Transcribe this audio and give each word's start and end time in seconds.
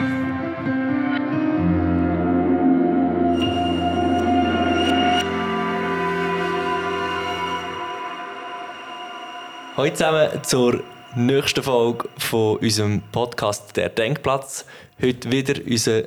Hallo 0.00 0.06
zusammen 9.90 10.44
zur 10.44 10.84
nächsten 11.16 11.64
Folge 11.64 12.08
von 12.16 12.58
unserem 12.58 13.02
Podcast 13.10 13.76
Der 13.76 13.88
Denkplatz. 13.88 14.64
Heute 15.02 15.32
wieder 15.32 15.60
unser 15.66 16.04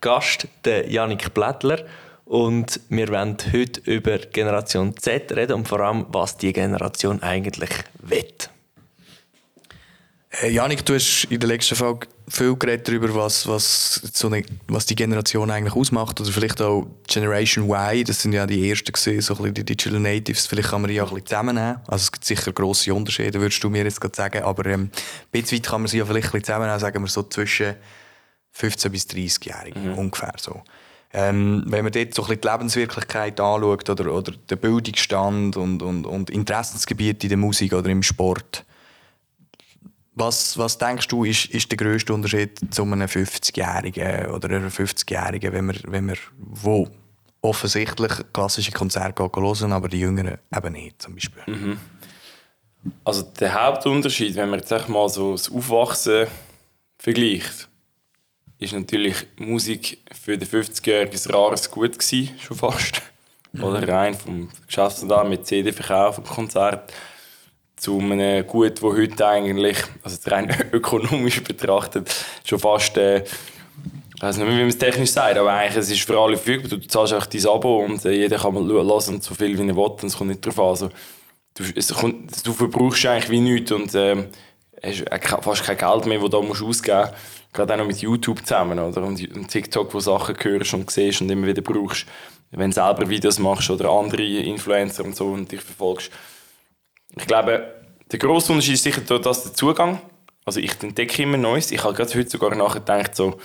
Gast, 0.00 0.48
der 0.64 0.90
Janik 0.90 1.34
Blättler. 1.34 1.84
Und 2.24 2.80
wir 2.88 3.08
werden 3.08 3.36
heute 3.52 3.80
über 3.82 4.16
Generation 4.16 4.96
Z 4.96 5.30
reden 5.32 5.52
und 5.52 5.68
vor 5.68 5.80
allem, 5.80 6.06
was 6.08 6.38
die 6.38 6.54
Generation 6.54 7.22
eigentlich 7.22 7.70
will. 7.98 8.32
Äh, 10.30 10.50
Janik, 10.52 10.86
du 10.86 10.94
hast 10.94 11.24
in 11.24 11.38
der 11.38 11.50
letzten 11.50 11.76
Folge 11.76 12.08
viel 12.28 12.56
geredet 12.56 12.88
darüber, 12.88 13.14
was, 13.14 13.46
was, 13.46 14.00
so 14.12 14.26
eine, 14.26 14.42
was 14.68 14.86
die 14.86 14.96
Generation 14.96 15.50
eigentlich 15.50 15.74
ausmacht. 15.74 16.20
Oder 16.20 16.30
vielleicht 16.30 16.60
auch 16.60 16.86
Generation 17.06 17.70
Y, 17.70 18.04
das 18.04 18.22
sind 18.22 18.32
ja 18.32 18.46
die 18.46 18.68
ersten 18.68 18.92
gewesen, 18.92 19.20
so 19.20 19.34
ein 19.34 19.38
bisschen 19.38 19.54
die 19.54 19.64
Digital 19.64 20.00
Natives. 20.00 20.46
Vielleicht 20.46 20.70
kann 20.70 20.82
man 20.82 20.90
die 20.90 21.00
auch 21.00 21.08
ein 21.08 21.14
bisschen 21.14 21.26
zusammennehmen. 21.26 21.76
Also 21.86 22.02
es 22.04 22.12
gibt 22.12 22.24
sicher 22.24 22.52
grosse 22.52 22.92
Unterschiede, 22.92 23.40
würdest 23.40 23.62
du 23.62 23.70
mir 23.70 23.84
jetzt 23.84 24.00
gerade 24.00 24.16
sagen. 24.16 24.42
Aber 24.42 24.66
ähm, 24.66 24.82
ein 24.82 24.90
bisschen 25.30 25.58
weit 25.58 25.66
kann 25.66 25.80
man 25.82 25.88
sie 25.88 25.98
ja 25.98 26.04
vielleicht 26.04 26.28
ein 26.28 26.32
bisschen 26.32 26.44
zusammennehmen, 26.44 26.80
sagen 26.80 27.02
wir 27.02 27.08
so 27.08 27.22
zwischen 27.22 27.76
15 28.52 28.90
bis 28.90 29.04
30-Jährigen 29.04 29.92
mhm. 29.92 29.98
ungefähr 29.98 30.32
so. 30.38 30.62
Ähm, 31.12 31.62
wenn 31.66 31.84
man 31.84 31.92
dort 31.92 32.12
so 32.12 32.22
ein 32.22 32.28
bisschen 32.28 32.40
die 32.40 32.48
Lebenswirklichkeit 32.48 33.40
anschaut 33.40 33.88
oder, 33.88 34.12
oder 34.12 34.32
den 34.32 34.58
Bildungsstand 34.58 35.56
und, 35.56 35.82
und, 35.82 36.04
und 36.06 36.30
Interessensgebiete 36.30 37.26
in 37.26 37.28
der 37.28 37.38
Musik 37.38 37.72
oder 37.72 37.88
im 37.88 38.02
Sport, 38.02 38.64
was, 40.16 40.56
was 40.56 40.78
denkst 40.78 41.08
du, 41.08 41.24
ist, 41.24 41.44
ist 41.46 41.70
der 41.70 41.76
grösste 41.76 42.14
Unterschied 42.14 42.74
zu 42.74 42.82
einem 42.82 43.02
50-Jährigen 43.02 44.30
oder 44.30 44.48
einer 44.48 44.70
50-Jährigen, 44.70 45.52
wenn 45.52 45.66
wir, 45.66 45.76
wenn 45.86 46.08
wir 46.08 46.16
wo 46.38 46.88
offensichtlich 47.42 48.12
klassische 48.32 48.72
Konzerte 48.72 49.22
hören, 49.22 49.72
aber 49.72 49.88
die 49.88 50.00
Jüngeren 50.00 50.38
eben 50.54 50.72
nicht, 50.72 51.02
zum 51.02 51.14
Beispiel? 51.14 51.42
Mhm. 51.46 51.78
Also 53.04 53.22
der 53.22 53.52
Hauptunterschied, 53.62 54.34
wenn 54.36 54.48
man 54.48 54.60
jetzt 54.60 54.88
mal 54.88 55.08
so 55.10 55.32
das 55.32 55.52
Aufwachsen 55.52 56.26
vergleicht, 56.98 57.68
ist 58.58 58.72
natürlich 58.72 59.26
Musik 59.36 59.98
für 60.12 60.38
den 60.38 60.48
50-Jährigen 60.48 61.20
ein 61.26 61.30
rares 61.30 61.70
Gut 61.70 61.98
gewesen, 61.98 62.30
schon 62.40 62.56
fast. 62.56 63.02
Mhm. 63.52 63.64
Oder 63.64 63.86
rein 63.86 64.14
vom 64.14 64.48
Geschäftsmodell 64.66 65.28
mit 65.28 65.46
CD-Verkauf 65.46 66.16
und 66.18 66.26
Konzert 66.26 66.90
zu 67.76 67.98
einem 67.98 68.46
Gut, 68.46 68.78
das 68.78 68.82
heute 68.82 69.26
eigentlich, 69.26 69.78
also 70.02 70.18
rein 70.30 70.54
ökonomisch 70.72 71.42
betrachtet, 71.42 72.12
schon 72.44 72.58
fast, 72.58 72.96
äh, 72.96 73.22
ich 73.22 74.22
weiß 74.22 74.38
nicht, 74.38 74.48
wie 74.48 74.54
man 74.54 74.68
es 74.68 74.78
technisch 74.78 75.10
sagt, 75.10 75.36
aber 75.36 75.52
eigentlich 75.52 75.76
es 75.76 75.90
ist 75.90 76.00
für 76.00 76.18
alle 76.18 76.38
verfügbar. 76.38 76.70
Du 76.70 76.86
zahlst 76.86 77.12
einfach 77.12 77.26
dein 77.26 77.46
Abo 77.46 77.84
und 77.84 78.02
äh, 78.06 78.12
jeder 78.12 78.38
kann 78.38 78.54
mal 78.54 78.64
hören, 78.64 79.20
so 79.20 79.34
viel 79.34 79.58
wie 79.58 79.68
er 79.68 79.76
will, 79.76 79.84
und 79.84 80.04
es 80.04 80.16
kommt 80.16 80.30
nicht 80.30 80.44
darauf 80.46 80.58
an. 80.58 80.66
Also, 80.66 80.88
du, 81.54 81.64
es 81.74 81.92
kommt, 81.92 82.46
du 82.46 82.52
verbrauchst 82.54 83.04
eigentlich 83.04 83.30
wie 83.30 83.40
nichts 83.40 83.72
und 83.72 83.94
äh, 83.94 84.24
hast 84.82 85.04
fast 85.42 85.64
kein 85.64 85.76
Geld 85.76 86.06
mehr, 86.06 86.18
das 86.18 86.30
du 86.30 86.40
da 86.40 86.42
musst 86.42 86.62
ausgeben 86.62 87.00
musst. 87.00 87.12
Gerade 87.52 87.74
auch 87.74 87.78
noch 87.78 87.86
mit 87.86 87.98
YouTube 87.98 88.40
zusammen, 88.40 88.78
oder? 88.78 89.02
Und, 89.02 89.36
und 89.36 89.48
TikTok, 89.48 89.92
wo 89.92 90.00
Sachen 90.00 90.36
hörst 90.38 90.74
und 90.74 90.90
siehst 90.90 91.20
und 91.20 91.30
immer 91.30 91.46
wieder 91.46 91.62
brauchst, 91.62 92.06
wenn 92.50 92.70
du 92.70 92.74
selber 92.74 93.08
Videos 93.08 93.38
machst 93.38 93.68
oder 93.68 93.90
andere 93.90 94.22
Influencer 94.22 95.04
und 95.04 95.14
so 95.14 95.26
und 95.26 95.52
dich 95.52 95.60
verfolgst. 95.60 96.10
Ich 97.16 97.26
glaube, 97.26 97.74
der 98.10 98.18
grosse 98.18 98.52
Unterschied 98.52 98.74
ist 98.74 98.82
sicher 98.82 99.00
das 99.00 99.44
der 99.44 99.54
Zugang. 99.54 100.00
Also 100.44 100.60
ich 100.60 100.80
entdecke 100.82 101.22
immer 101.22 101.36
Neues. 101.36 101.72
Ich 101.72 101.82
habe 101.82 101.94
gerade 101.94 102.14
heute 102.14 102.30
sogar 102.30 102.54
nachgedacht, 102.54 103.16
so, 103.16 103.38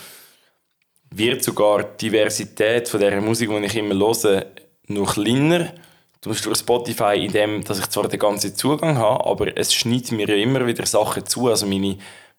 wird 1.09 1.43
sogar 1.43 1.83
die 1.83 2.09
Diversität 2.09 2.87
von 2.87 2.99
der 2.99 3.19
Musik, 3.21 3.49
die 3.49 3.65
ich 3.65 3.75
immer 3.75 3.95
höre, 3.95 4.45
noch 4.87 5.13
kleiner 5.13 5.73
durch 6.21 6.39
Spotify, 6.39 7.25
in 7.25 7.31
dem, 7.31 7.63
dass 7.63 7.79
ich 7.79 7.87
zwar 7.87 8.07
den 8.07 8.19
ganzen 8.19 8.55
Zugang 8.55 8.97
habe, 8.97 9.25
aber 9.25 9.57
es 9.57 9.73
schneidet 9.73 10.11
mir 10.11 10.29
ja 10.29 10.35
immer 10.35 10.65
wieder 10.67 10.85
Sachen 10.85 11.25
zu. 11.25 11.47
Also 11.47 11.65
meine 11.65 11.97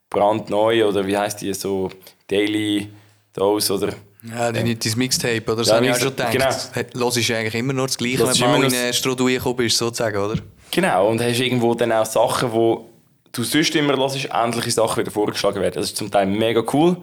brandneue 0.09 0.87
oder 0.87 1.06
wie 1.06 1.16
heißt 1.16 1.41
die 1.41 1.53
so 1.54 1.91
Daily 2.28 2.88
Dose 3.32 3.75
oder 3.75 3.94
ja, 4.28 4.53
dein, 4.53 4.78
dein 4.78 4.93
Mixtape, 4.97 5.43
oder? 5.47 5.56
Das 5.56 5.69
ja, 5.69 5.75
habe 5.76 5.87
ich 5.87 5.93
auch 5.93 5.99
schon 5.99 6.10
gedacht. 6.10 6.32
Genau. 6.32 6.44
Hörst 6.44 7.28
du 7.28 7.34
eigentlich 7.34 7.54
immer 7.54 7.72
nur 7.72 7.88
das 7.88 7.99
Gleiche, 7.99 8.20
wenn 8.20 8.60
du 8.60 8.66
in 8.69 8.75
eine 8.75 8.93
Stroh 8.93 9.54
bist, 9.54 9.76
sozusagen, 9.76 10.16
oder? 10.16 10.41
Genau, 10.71 11.09
und 11.09 11.21
hast 11.21 11.41
irgendwo 11.41 11.75
dann 11.75 11.93
auch 11.93 12.06
Sachen, 12.06 12.53
wo 12.53 12.89
du 13.33 13.43
sonst 13.43 13.75
immer 13.75 13.97
hörst, 13.97 14.28
ähnliche 14.33 14.71
Sachen 14.71 15.00
wieder 15.00 15.11
vorgeschlagen 15.11 15.61
werden. 15.61 15.75
Das 15.75 15.87
ist 15.87 15.97
zum 15.97 16.11
Teil 16.11 16.27
mega 16.27 16.62
cool, 16.73 16.97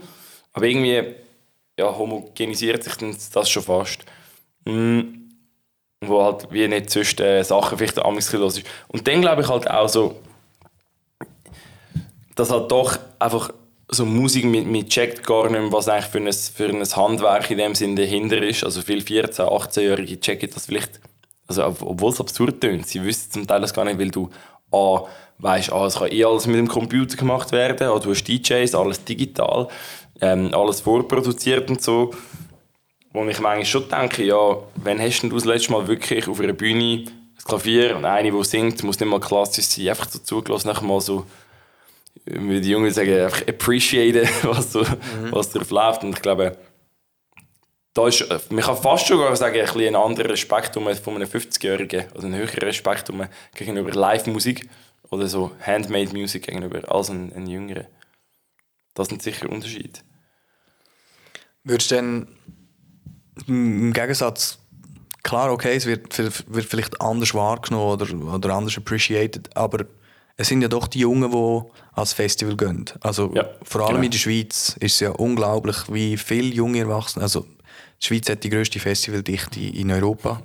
aber 0.53 0.65
irgendwie 0.65 1.15
ja, 1.79 1.97
homogenisiert 1.97 2.83
sich 2.83 2.93
das 3.31 3.49
schon 3.49 3.63
fast. 3.63 4.05
Mm, 4.65 5.01
wo 6.01 6.23
halt 6.23 6.47
wie 6.51 6.67
nicht 6.67 6.89
sonst 6.89 7.19
äh, 7.19 7.43
Sachen 7.43 7.77
vielleicht 7.77 7.99
am 7.99 8.17
los 8.17 8.61
Und 8.87 9.07
dann 9.07 9.21
glaube 9.21 9.41
ich 9.41 9.49
halt 9.49 9.69
auch 9.69 9.89
so, 9.89 10.15
dass 12.35 12.51
halt 12.51 12.71
doch 12.71 12.97
einfach 13.19 13.51
so 13.91 14.05
Musik 14.05 14.45
mit, 14.45 14.65
mit 14.65 14.89
checkt 14.89 15.25
gar 15.25 15.49
nicht 15.49 15.59
mehr, 15.59 15.71
was 15.71 15.89
eigentlich 15.89 16.05
für 16.05 16.19
ein, 16.19 16.31
für 16.31 16.69
ein 16.69 16.95
Handwerk 16.95 17.51
in 17.51 17.57
dem 17.57 17.75
Sinne 17.75 17.95
dahinter 17.95 18.41
ist. 18.41 18.63
Also 18.63 18.81
viele 18.81 19.01
14-, 19.01 19.41
18-Jährige 19.41 20.19
checken 20.19 20.49
das 20.53 20.67
vielleicht, 20.67 21.01
also 21.49 21.65
obwohl 21.81 22.11
es 22.11 22.19
absurd 22.19 22.61
tönt, 22.61 22.87
sie 22.87 23.03
wissen 23.03 23.31
zum 23.31 23.47
Teil 23.47 23.61
das 23.61 23.73
gar 23.73 23.83
nicht, 23.83 23.99
weil 23.99 24.11
du 24.11 24.29
A, 24.71 25.03
weißt, 25.39 25.73
ah, 25.73 25.87
es 25.87 25.95
kann 25.95 26.11
eh 26.11 26.23
alles 26.23 26.47
mit 26.47 26.57
dem 26.57 26.67
Computer 26.67 27.17
gemacht 27.17 27.51
werden, 27.51 27.89
ah, 27.89 27.99
du 27.99 28.11
hast 28.11 28.23
DJs, 28.23 28.73
alles 28.75 29.03
digital, 29.03 29.67
ähm, 30.21 30.53
alles 30.53 30.81
vorproduziert 30.81 31.69
und 31.69 31.81
so. 31.81 32.11
Wo 33.11 33.25
ich 33.25 33.39
manchmal 33.39 33.65
schon 33.65 33.89
denke, 33.89 34.23
ja, 34.23 34.57
wann 34.75 35.01
hast 35.01 35.21
du 35.21 35.29
das 35.29 35.45
letzte 35.45 35.71
Mal 35.71 35.87
wirklich 35.87 36.27
auf 36.27 36.39
einer 36.39 36.53
Bühne 36.53 37.05
ein 37.05 37.11
Klavier 37.43 37.97
und 37.97 38.05
eine, 38.05 38.31
die 38.31 38.43
singt, 38.43 38.83
muss 38.83 38.99
nicht 38.99 39.09
mal 39.09 39.19
klassisch 39.19 39.65
sein, 39.65 39.89
einfach 39.89 40.07
so 40.09 40.19
zugelassen, 40.19 40.67
nachher 40.67 40.85
mal 40.85 41.01
so 41.01 41.25
würde 42.25 42.61
die 42.61 42.69
Jungen 42.69 42.91
sagen, 42.91 43.19
einfach 43.19 43.47
appreciaten, 43.47 44.27
was, 44.43 44.71
so, 44.71 44.81
mhm. 44.81 45.31
was 45.31 45.49
drauf 45.49 45.69
läuft. 45.71 46.03
Und 46.03 46.15
ich 46.15 46.21
glaube, 46.21 46.57
da 47.99 48.07
ist, 48.07 48.51
man 48.51 48.63
kann 48.63 48.77
fast 48.77 49.07
schon 49.07 49.35
sagen, 49.35 49.59
ein, 49.59 49.81
ein 49.81 49.95
anderer 49.95 50.37
Spektrum 50.37 50.87
von 50.95 51.15
einem 51.15 51.27
50-Jährigen, 51.27 52.05
oder 52.15 52.25
ein 52.25 52.35
höherer 52.35 52.71
Spektrum 52.71 53.25
gegenüber 53.55 53.91
Live-Musik 53.91 54.69
oder 55.09 55.27
so 55.27 55.51
Handmade-Musik 55.65 56.45
gegenüber 56.45 56.89
als 56.89 57.09
ein, 57.09 57.33
ein 57.33 57.47
Jüngerer. 57.47 57.85
Das 58.93 59.09
sind 59.09 59.21
sicher 59.21 59.49
Unterschiede. 59.49 59.99
Würdest 61.63 61.91
du 61.91 61.95
denn 61.95 62.27
im 63.47 63.93
Gegensatz, 63.93 64.59
klar, 65.23 65.51
okay, 65.51 65.75
es 65.75 65.85
wird, 65.85 66.17
wird 66.17 66.65
vielleicht 66.65 67.01
anders 67.01 67.33
wahrgenommen 67.33 67.93
oder, 67.93 68.33
oder 68.35 68.53
anders 68.53 68.77
appreciated, 68.77 69.55
aber 69.57 69.85
es 70.37 70.47
sind 70.47 70.61
ja 70.61 70.69
doch 70.69 70.87
die 70.87 70.99
Jungen, 70.99 71.31
die 71.31 71.61
als 71.93 72.13
Festival 72.13 72.55
gehen. 72.55 72.85
Also 73.01 73.31
ja, 73.35 73.49
vor 73.63 73.81
allem 73.81 73.95
genau. 73.95 74.05
in 74.05 74.11
der 74.11 74.17
Schweiz 74.17 74.77
ist 74.79 74.93
es 74.93 74.99
ja 75.01 75.11
unglaublich, 75.11 75.77
wie 75.91 76.15
viele 76.15 76.53
junge 76.53 76.79
Erwachsene, 76.79 77.23
also 77.23 77.45
die 78.01 78.05
Schweiz 78.05 78.29
hat 78.29 78.43
die 78.43 78.49
grösste 78.49 78.79
Festivaldichte 78.79 79.59
in 79.59 79.91
Europa. 79.91 80.41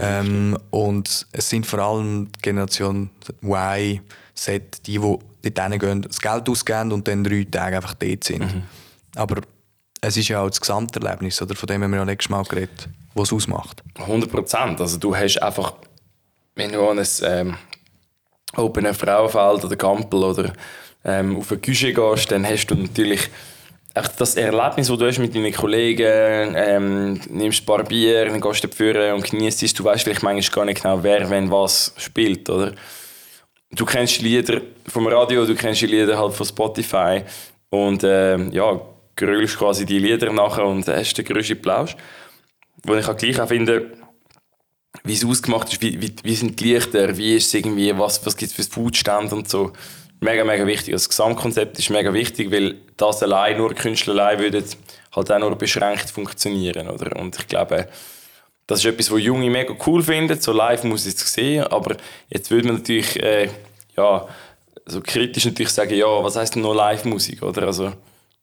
Ähm, 0.00 0.56
und 0.70 1.26
es 1.32 1.48
sind 1.50 1.66
vor 1.66 1.78
allem 1.80 2.30
die 2.32 2.40
Generation 2.40 3.10
Y, 3.42 4.00
Z, 4.34 4.86
die, 4.86 4.98
die 4.98 5.54
dort 5.54 5.80
gehen, 5.80 6.02
das 6.02 6.20
Geld 6.20 6.48
ausgeben 6.48 6.92
und 6.92 7.06
dann 7.06 7.22
drei 7.22 7.46
Tage 7.50 7.76
einfach 7.76 7.94
dort 7.94 8.24
sind. 8.24 8.40
Mhm. 8.40 8.62
Aber 9.16 9.42
es 10.00 10.16
ist 10.16 10.28
ja 10.28 10.40
auch 10.40 10.48
das 10.48 10.60
Gesamterlebnis, 10.60 11.40
oder? 11.40 11.54
von 11.54 11.66
dem 11.66 11.82
haben 11.82 11.90
wir 11.90 11.98
ja 11.98 12.04
letztes 12.04 12.30
Mal 12.30 12.42
geredet, 12.44 12.88
was 13.14 13.28
es 13.28 13.32
ausmacht. 13.34 13.82
100 13.98 14.30
Prozent. 14.30 14.80
Also 14.80 14.98
du 14.98 15.14
hast 15.14 15.38
einfach, 15.42 15.74
wenn 16.54 16.72
du 16.72 16.88
an 16.88 16.98
ein 16.98 17.06
ähm, 17.22 17.56
Open 18.56 18.92
Frauenfeld 18.94 19.64
oder 19.64 19.76
Gampel 19.76 20.24
oder 20.24 20.52
ähm, 21.04 21.36
auf 21.36 21.50
eine 21.50 21.60
Küche 21.60 21.92
gehst, 21.92 22.30
dann 22.30 22.46
hast 22.46 22.66
du 22.66 22.74
natürlich 22.74 23.28
echt 23.94 24.20
das 24.20 24.34
Erlebnis, 24.34 24.88
das 24.88 24.98
du 24.98 25.06
hast 25.06 25.18
mit 25.18 25.34
deinen 25.34 25.52
Kollegen, 25.52 26.54
ähm, 26.56 27.20
nimmst 27.30 27.62
ein 27.62 27.66
paar 27.66 27.84
Bier, 27.84 28.26
dann 28.26 28.40
gehst 28.40 28.64
du 28.64 28.68
dafür 28.68 29.14
und 29.14 29.30
genießt 29.30 29.62
es. 29.62 29.74
Du 29.74 29.84
weißt 29.84 30.02
vielleicht 30.02 30.22
manchmal 30.22 30.54
gar 30.54 30.64
nicht 30.64 30.82
genau, 30.82 31.02
wer 31.02 31.30
wenn 31.30 31.50
was 31.50 31.94
spielt, 31.96 32.50
oder? 32.50 32.72
Du 33.70 33.84
kennst 33.84 34.20
die 34.20 34.24
Lieder 34.24 34.60
vom 34.86 35.06
Radio, 35.06 35.46
du 35.46 35.54
kennst 35.54 35.80
die 35.80 35.86
Lieder 35.86 36.18
halt 36.18 36.34
von 36.34 36.46
Spotify 36.46 37.22
und 37.70 38.02
ähm, 38.04 38.52
ja, 38.52 38.80
grölst 39.16 39.58
quasi 39.58 39.86
die 39.86 39.98
Lieder 39.98 40.32
nachher 40.32 40.64
und 40.64 40.86
hast 40.88 41.14
den 41.14 41.24
grössten 41.24 41.60
Plausch. 41.60 41.96
Wo 42.84 42.94
ich 42.94 43.08
auch 43.08 43.16
gleich 43.16 43.40
auch 43.40 43.48
finde, 43.48 43.92
wie 45.02 45.14
es 45.14 45.24
ausgemacht 45.24 45.72
ist, 45.72 45.82
wie, 45.82 46.00
wie, 46.00 46.14
wie 46.22 46.34
sind 46.34 46.58
die 46.60 46.74
Lichter, 46.74 47.16
wie 47.16 47.36
ist 47.36 47.46
es 47.46 47.54
irgendwie, 47.54 47.96
was, 47.98 48.24
was 48.26 48.36
gibt 48.36 48.50
es 48.50 48.56
für 48.56 48.70
Foodstand 48.70 49.32
und 49.32 49.48
so. 49.48 49.72
Mega, 50.24 50.42
mega 50.42 50.66
wichtig. 50.66 50.94
Also 50.94 51.02
das 51.04 51.10
Gesamtkonzept 51.10 51.78
ist 51.78 51.90
mega 51.90 52.10
wichtig, 52.14 52.50
weil 52.50 52.76
das 52.96 53.22
allein, 53.22 53.58
nur 53.58 53.74
Künstler 53.74 54.14
allein 54.14 54.38
würden 54.38 54.64
halt 55.14 55.30
auch 55.30 55.38
nur 55.38 55.54
beschränkt 55.54 56.08
funktionieren, 56.08 56.88
oder? 56.88 57.14
Und 57.16 57.38
ich 57.38 57.46
glaube, 57.46 57.88
das 58.66 58.78
ist 58.78 58.86
etwas, 58.86 59.10
was 59.10 59.20
Junge 59.20 59.50
mega 59.50 59.74
cool 59.86 60.02
finden, 60.02 60.40
so 60.40 60.52
live 60.52 60.82
muss 60.84 61.04
ich 61.04 61.12
es 61.12 61.30
sehen, 61.30 61.64
aber 61.64 61.98
jetzt 62.30 62.50
würde 62.50 62.68
man 62.68 62.76
natürlich, 62.76 63.22
äh, 63.22 63.50
ja, 63.98 64.26
so 64.86 65.02
kritisch 65.02 65.44
natürlich 65.44 65.72
sagen, 65.72 65.94
ja, 65.94 66.06
was 66.06 66.36
heißt 66.36 66.54
denn 66.54 66.62
noch 66.62 66.72
Live-Musik, 66.72 67.42
oder? 67.42 67.66
Also, 67.66 67.92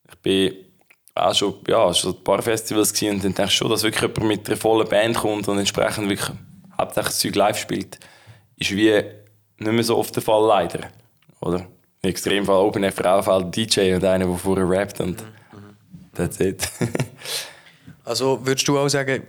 ich 0.08 0.18
bin 0.22 0.54
auch 1.16 1.34
schon, 1.34 1.56
ja, 1.68 1.92
schon 1.96 2.14
ein 2.14 2.24
paar 2.24 2.44
Festivals 2.44 2.94
gesehen 2.94 3.16
und 3.16 3.24
dann 3.24 3.34
denkst 3.34 3.56
schon, 3.56 3.72
dass 3.72 3.82
wirklich 3.82 4.04
jemand 4.04 4.24
mit 4.26 4.48
einer 4.48 4.58
vollen 4.58 4.88
Band 4.88 5.18
kommt 5.18 5.48
und 5.48 5.58
entsprechend 5.58 6.10
wirklich 6.10 6.30
hauptsächlich 6.78 7.12
das 7.12 7.20
Zeug 7.20 7.36
live 7.36 7.58
spielt, 7.58 7.98
ist 8.58 8.70
wie 8.70 9.02
nicht 9.58 9.72
mehr 9.72 9.84
so 9.84 9.98
oft 9.98 10.16
der 10.16 10.22
Fall, 10.22 10.46
leider. 10.46 11.01
Oder? 11.42 11.68
Im 12.02 12.10
Extremfall 12.10 12.56
Open 12.56 12.84
Air 12.84 12.92
Frau 12.92 13.22
fällt 13.22 13.56
DJ 13.56 13.94
und 13.94 14.04
einer, 14.04 14.26
der 14.26 14.36
vorher 14.36 14.68
rappt 14.68 15.02
und 15.02 15.24
that's 16.14 16.40
it. 16.40 16.68
Also 18.04 18.46
würdest 18.46 18.68
du 18.68 18.80
auch 18.80 18.90
sagen, 18.90 19.24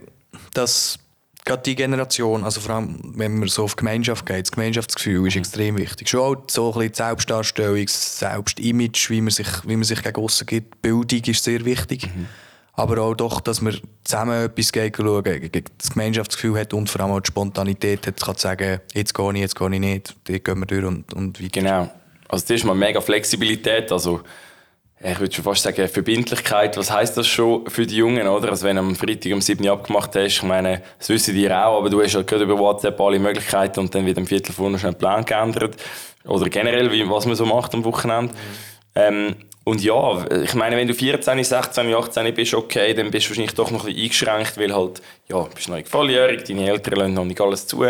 dass 0.54 0.98
gerade 1.44 1.62
die 1.62 1.74
Generation, 1.74 2.42
also 2.42 2.60
vor 2.60 2.76
allem 2.76 2.98
wenn 3.16 3.38
man 3.38 3.48
so 3.48 3.64
auf 3.64 3.76
Gemeinschaft 3.76 4.26
geht, 4.26 4.46
das 4.46 4.52
Gemeinschaftsgefühl 4.52 5.28
ist 5.28 5.36
extrem 5.36 5.76
wichtig. 5.76 6.08
Schon 6.08 6.20
auch 6.20 6.42
so 6.48 6.68
ein 6.68 6.72
bisschen 6.72 6.92
die 6.92 6.96
Selbstdarstellung, 6.96 7.84
das 7.84 8.18
Selbstimage, 8.18 9.10
wie 9.10 9.20
man 9.20 9.30
sich, 9.30 9.46
wie 9.64 9.76
man 9.76 9.84
sich 9.84 10.02
gegen 10.02 10.20
aussen 10.20 10.46
gibt. 10.46 10.80
Bildung 10.82 11.20
ist 11.26 11.44
sehr 11.44 11.64
wichtig. 11.64 12.08
Aber 12.74 13.02
auch 13.02 13.14
doch, 13.14 13.40
dass 13.42 13.60
man 13.60 13.76
zusammen 14.02 14.46
etwas 14.46 14.72
geht 14.72 14.96
schauen, 14.96 15.50
das 15.78 15.90
Gemeinschaftsgefühl 15.90 16.58
hat 16.58 16.72
und 16.72 16.88
vor 16.88 17.02
allem 17.02 17.12
auch 17.12 17.20
die 17.20 17.28
Spontanität 17.28 18.06
hat, 18.06 18.18
kann 18.18 18.36
sagen, 18.36 18.80
jetzt 18.94 19.12
gehe 19.12 19.32
ich, 19.34 19.40
jetzt 19.40 19.56
gehe 19.56 19.74
ich 19.74 19.80
nicht, 19.80 20.16
dort 20.24 20.44
gehen 20.44 20.58
wir 20.58 20.66
durch 20.66 20.84
und, 20.84 21.12
und 21.12 21.38
weiter. 21.38 21.60
Genau. 21.60 21.90
Also 22.32 22.46
das 22.46 22.56
ist 22.56 22.64
mal 22.64 22.74
mega 22.74 23.02
Flexibilität, 23.02 23.92
also 23.92 24.22
ich 25.04 25.20
würde 25.20 25.34
schon 25.34 25.44
fast 25.44 25.64
sagen, 25.64 25.86
Verbindlichkeit, 25.86 26.78
was 26.78 26.90
heißt 26.90 27.18
das 27.18 27.26
schon 27.26 27.68
für 27.68 27.84
die 27.86 27.96
Jungen, 27.96 28.26
oder? 28.26 28.48
Also 28.48 28.66
wenn 28.66 28.76
du 28.76 28.82
am 28.82 28.96
Freitag 28.96 29.32
um 29.32 29.42
7 29.42 29.62
Uhr 29.66 29.72
abgemacht 29.72 30.16
hast, 30.16 30.36
ich 30.36 30.42
meine, 30.42 30.80
das 30.98 31.10
wissen 31.10 31.34
die 31.34 31.50
auch, 31.50 31.76
aber 31.76 31.90
du 31.90 32.02
hast 32.02 32.14
halt 32.14 32.26
gerade 32.26 32.44
über 32.44 32.58
WhatsApp 32.58 32.98
alle 32.98 33.18
Möglichkeiten 33.18 33.80
und 33.80 33.94
dann 33.94 34.06
wird 34.06 34.16
am 34.16 34.26
Viertel 34.26 34.54
vorne 34.54 34.78
schnell 34.78 34.92
den 34.92 34.98
Plan 34.98 35.26
geändert. 35.26 35.76
Oder 36.24 36.48
generell, 36.48 36.90
wie, 36.90 37.06
was 37.10 37.26
man 37.26 37.34
so 37.34 37.44
macht 37.44 37.74
am 37.74 37.84
Wochenende. 37.84 38.32
Mhm. 38.32 38.38
Ähm, 38.94 39.36
und 39.64 39.82
ja, 39.82 40.24
ich 40.42 40.54
meine, 40.54 40.76
wenn 40.78 40.88
du 40.88 40.94
14, 40.94 41.44
16, 41.44 41.94
18 41.94 42.34
bist, 42.34 42.54
okay, 42.54 42.94
dann 42.94 43.10
bist 43.10 43.26
du 43.26 43.30
wahrscheinlich 43.30 43.54
doch 43.54 43.70
noch 43.70 43.86
ein 43.86 43.94
bisschen 43.94 44.28
eingeschränkt, 44.28 44.58
weil 44.58 44.74
halt, 44.74 45.02
ja, 45.28 45.42
bist 45.54 45.68
noch 45.68 45.76
nicht 45.76 45.88
volljährig, 45.88 46.44
deine 46.44 46.70
Eltern 46.70 46.94
lassen 46.94 47.14
noch 47.14 47.24
nicht 47.26 47.40
alles 47.42 47.66
zu. 47.66 47.84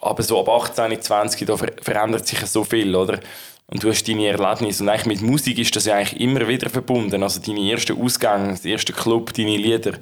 Aber 0.00 0.22
so 0.22 0.40
ab 0.40 0.48
18, 0.48 1.02
20, 1.02 1.46
da 1.46 1.56
verändert 1.56 2.26
sich 2.26 2.38
so 2.46 2.64
viel, 2.64 2.94
oder? 2.94 3.20
Und 3.68 3.82
du 3.82 3.88
hast 3.90 4.06
deine 4.08 4.28
Erlebnisse. 4.28 4.82
Und 4.82 4.88
eigentlich 4.88 5.06
mit 5.06 5.22
Musik 5.22 5.58
ist 5.58 5.74
das 5.74 5.86
ja 5.86 5.96
eigentlich 5.96 6.20
immer 6.20 6.46
wieder 6.46 6.70
verbunden. 6.70 7.22
Also 7.22 7.40
deine 7.40 7.70
ersten 7.70 8.00
Ausgänge, 8.00 8.50
das 8.50 8.64
erste 8.64 8.92
Club, 8.92 9.32
deine 9.34 9.56
Lieder. 9.56 9.94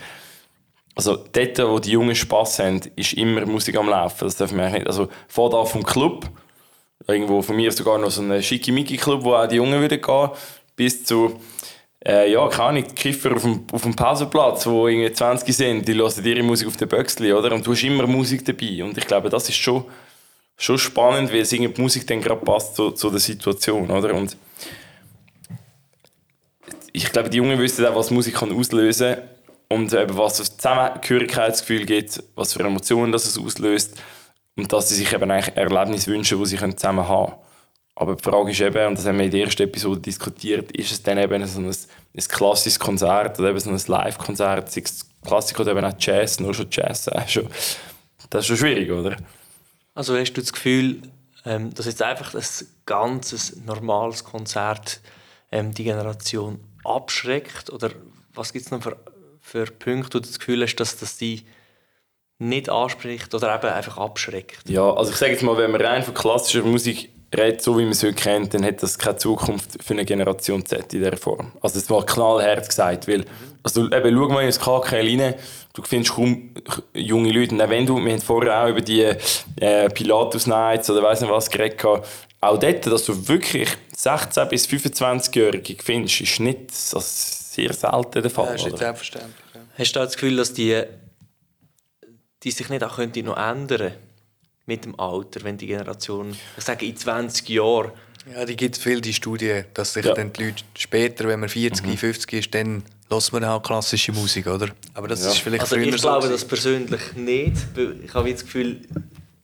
Also 0.94 1.16
dort, 1.32 1.58
wo 1.58 1.78
die 1.78 1.92
Jungen 1.92 2.14
Spass 2.14 2.58
haben, 2.58 2.80
ist 2.94 3.14
immer 3.14 3.46
Musik 3.46 3.76
am 3.76 3.88
Laufen. 3.88 4.26
Das 4.26 4.36
dürfen 4.36 4.58
wir 4.58 4.68
nicht. 4.68 4.86
Also 4.86 5.08
vor 5.28 5.50
da 5.50 5.64
vom 5.64 5.82
Club, 5.82 6.28
irgendwo 7.06 7.42
von 7.42 7.56
mir 7.56 7.72
sogar 7.72 7.98
noch 7.98 8.10
so 8.10 8.22
ein 8.22 8.42
Schickimicki-Club, 8.42 9.24
wo 9.24 9.34
auch 9.34 9.46
die 9.46 9.56
Jungen 9.56 9.82
wieder 9.82 9.96
gehen, 9.96 10.30
bis 10.76 11.04
zu 11.04 11.40
äh, 12.06 12.30
ja, 12.30 12.46
keine 12.48 12.64
Ahnung, 12.64 12.94
Kiffer 12.94 13.34
auf 13.34 13.42
dem, 13.42 13.64
auf 13.72 13.82
dem 13.82 13.96
Pausenplatz, 13.96 14.66
wo 14.66 14.86
irgendwie 14.86 15.12
20 15.12 15.56
sind, 15.56 15.88
die 15.88 15.94
hören 15.94 16.24
ihre 16.24 16.42
Musik 16.42 16.68
auf 16.68 16.76
den 16.76 16.88
Böxli, 16.88 17.32
oder? 17.32 17.52
Und 17.52 17.66
du 17.66 17.72
hast 17.72 17.82
immer 17.82 18.06
Musik 18.06 18.44
dabei. 18.44 18.84
Und 18.84 18.98
ich 18.98 19.06
glaube, 19.06 19.30
das 19.30 19.48
ist 19.48 19.56
schon 19.56 19.84
schon 20.56 20.78
spannend, 20.78 21.32
weil 21.32 21.44
die 21.44 21.68
Musik 21.80 22.06
dann 22.06 22.20
gerade 22.20 22.44
passt 22.44 22.76
zu, 22.76 22.92
zu 22.92 23.10
der 23.10 23.20
Situation, 23.20 23.90
oder? 23.90 24.14
Und 24.14 24.36
ich 26.92 27.10
glaube, 27.10 27.28
die 27.28 27.38
Jungen 27.38 27.58
wissen 27.58 27.84
auch, 27.86 27.96
was 27.96 28.10
Musik 28.10 28.36
kann 28.36 28.56
auslösen 28.56 29.16
kann 29.16 29.28
und 29.68 29.92
eben, 29.92 30.16
was 30.16 30.38
das 30.38 30.56
Zusammengehörigkeitsgefühl 30.56 31.86
gibt, 31.86 32.22
was 32.36 32.52
für 32.52 32.60
Emotionen 32.60 33.12
das 33.12 33.26
es 33.26 33.38
auslöst 33.38 34.00
und 34.56 34.72
dass 34.72 34.88
sie 34.88 34.94
sich 34.94 35.12
eben 35.12 35.30
eigentlich 35.30 35.56
Erlebnisse 35.56 36.10
wünschen, 36.12 36.38
die 36.38 36.46
sie 36.46 36.56
zusammen 36.56 37.08
haben 37.08 37.32
können. 37.32 37.38
Aber 37.96 38.16
die 38.16 38.22
Frage 38.22 38.50
ist 38.50 38.60
eben, 38.60 38.86
und 38.88 38.98
das 38.98 39.06
haben 39.06 39.18
wir 39.18 39.24
in 39.24 39.30
der 39.30 39.44
ersten 39.44 39.62
Episode 39.62 40.00
diskutiert, 40.00 40.72
ist 40.72 40.90
es 40.90 41.02
dann 41.02 41.18
eben 41.18 41.46
so 41.46 41.60
ein, 41.60 41.66
ein 41.66 42.28
klassisches 42.28 42.78
Konzert 42.78 43.38
oder 43.38 43.50
eben 43.50 43.60
so 43.60 43.70
ein 43.70 43.80
Live-Konzert, 43.86 44.70
sei 44.70 44.82
es 44.84 45.08
Klassik 45.24 45.60
oder 45.60 45.72
eben 45.72 45.84
auch 45.84 45.94
Jazz, 45.98 46.40
nur 46.40 46.54
schon 46.54 46.66
Jazz, 46.70 47.06
äh, 47.06 47.26
schon, 47.26 47.48
das 48.30 48.42
ist 48.42 48.46
schon 48.46 48.56
schwierig, 48.56 48.90
oder? 48.90 49.16
Also 49.94 50.16
hast 50.16 50.32
du 50.34 50.40
das 50.40 50.52
Gefühl, 50.52 51.02
ähm, 51.44 51.72
dass 51.72 51.86
jetzt 51.86 52.02
einfach 52.02 52.34
ein 52.34 52.44
ganzes 52.86 53.56
normales 53.56 54.24
Konzert 54.24 55.00
ähm, 55.52 55.72
die 55.72 55.84
Generation 55.84 56.60
abschreckt? 56.84 57.70
Oder 57.70 57.90
was 58.32 58.52
gibt 58.52 58.66
es 58.66 58.70
noch 58.70 58.82
für, 58.82 58.96
für 59.40 59.66
Punkte, 59.66 60.18
wo 60.18 60.20
du 60.20 60.28
das 60.28 60.38
Gefühl 60.38 60.62
hast, 60.62 60.76
dass 60.76 60.98
das 60.98 61.16
die 61.16 61.46
nicht 62.38 62.68
anspricht 62.68 63.32
oder 63.34 63.54
eben 63.54 63.72
einfach 63.72 63.98
abschreckt? 63.98 64.68
Ja, 64.68 64.92
also 64.92 65.12
ich 65.12 65.16
sage 65.16 65.32
jetzt 65.32 65.42
mal, 65.42 65.56
wenn 65.56 65.70
man 65.70 65.80
rein 65.80 66.02
von 66.02 66.14
klassischer 66.14 66.64
Musik 66.64 67.10
redet, 67.34 67.62
so 67.62 67.78
wie 67.78 67.82
man 67.82 67.92
es 67.92 68.02
heute 68.02 68.14
kennt, 68.14 68.54
dann 68.54 68.64
hat 68.64 68.82
das 68.82 68.98
keine 68.98 69.16
Zukunft 69.16 69.82
für 69.82 69.94
eine 69.94 70.04
Generation 70.04 70.64
Z 70.64 70.92
in 70.92 71.00
dieser 71.00 71.16
Form. 71.16 71.52
Also 71.60 71.78
das 71.78 71.88
war 71.90 72.04
knallhart 72.04 72.68
gesagt, 72.68 73.08
weil, 73.08 73.24
also 73.62 73.86
eben, 73.86 74.16
schau 74.16 74.28
mal 74.28 74.40
in 74.40 74.46
das 74.46 74.60
KK 74.60 74.96
rein, 74.96 75.34
du 75.72 75.82
findest 75.82 76.14
kaum 76.14 76.50
junge 76.94 77.30
Leute. 77.32 77.54
Und 77.54 77.60
auch 77.60 77.68
wenn 77.68 77.86
du, 77.86 77.96
wir 77.96 78.12
haben 78.12 78.20
vorher 78.20 78.64
auch 78.64 78.68
über 78.68 78.80
die 78.80 79.02
äh, 79.56 79.88
Pilatus 79.90 80.46
Nights 80.46 80.88
oder 80.90 81.02
weiss 81.02 81.20
nicht 81.20 81.30
was 81.30 81.50
geredet, 81.50 81.84
auch 81.84 82.58
dort, 82.58 82.86
dass 82.86 83.04
du 83.04 83.28
wirklich 83.28 83.68
16- 83.96 84.44
bis 84.46 84.66
25-Jährige 84.66 85.76
findest, 85.82 86.20
ist 86.20 86.40
nicht 86.40 86.70
also 86.70 87.00
sehr 87.00 87.72
selten 87.72 88.22
der 88.22 88.30
Fall. 88.30 88.48
Ja, 88.48 88.54
ist 88.54 88.64
nicht 88.64 88.78
selbstverständlich. 88.78 89.34
Ja. 89.54 89.60
Hast 89.78 89.92
du 89.96 90.00
das 90.00 90.14
Gefühl, 90.14 90.36
dass 90.36 90.52
die, 90.52 90.82
die 92.42 92.50
sich 92.50 92.68
nicht 92.68 92.84
auch 92.84 92.98
noch 92.98 93.36
ändern 93.36 93.92
mit 94.66 94.84
dem 94.84 94.98
Alter, 94.98 95.42
wenn 95.44 95.58
die 95.58 95.66
Generation, 95.66 96.36
ich 96.56 96.64
sage 96.64 96.86
in 96.86 96.96
20 96.96 97.48
Jahren, 97.48 97.92
ja, 98.32 98.44
die 98.46 98.56
gibt 98.56 98.78
viel, 98.78 99.02
die 99.02 99.12
Studie, 99.12 99.64
dass 99.74 99.92
sich 99.92 100.06
ja. 100.06 100.14
dann 100.14 100.32
die 100.32 100.44
Leute 100.44 100.64
später, 100.78 101.28
wenn 101.28 101.40
man 101.40 101.50
40, 101.50 101.84
mhm. 101.84 101.96
50 101.96 102.32
ist, 102.32 102.54
dann 102.54 102.82
hört 103.10 103.32
man 103.32 103.44
auch 103.44 103.62
klassische 103.62 104.12
Musik, 104.12 104.46
oder? 104.46 104.68
Aber 104.94 105.08
das 105.08 105.24
ja. 105.24 105.30
ist 105.30 105.40
vielleicht 105.40 105.62
also 105.62 105.76
ich 105.76 105.94
glaube 105.96 106.26
so 106.26 106.32
das 106.32 106.44
persönlich 106.44 107.14
nicht. 107.16 107.56
Ich 108.02 108.14
habe 108.14 108.32
das 108.32 108.42
Gefühl, 108.42 108.80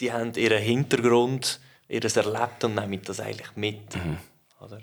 die 0.00 0.10
haben 0.10 0.32
ihren 0.34 0.62
Hintergrund, 0.62 1.60
ihr 1.88 2.02
Erlebt 2.02 2.64
und 2.64 2.74
nehmen 2.74 3.00
das 3.04 3.20
eigentlich 3.20 3.54
mit. 3.54 3.94
Mhm. 3.94 4.16
Oder? 4.64 4.78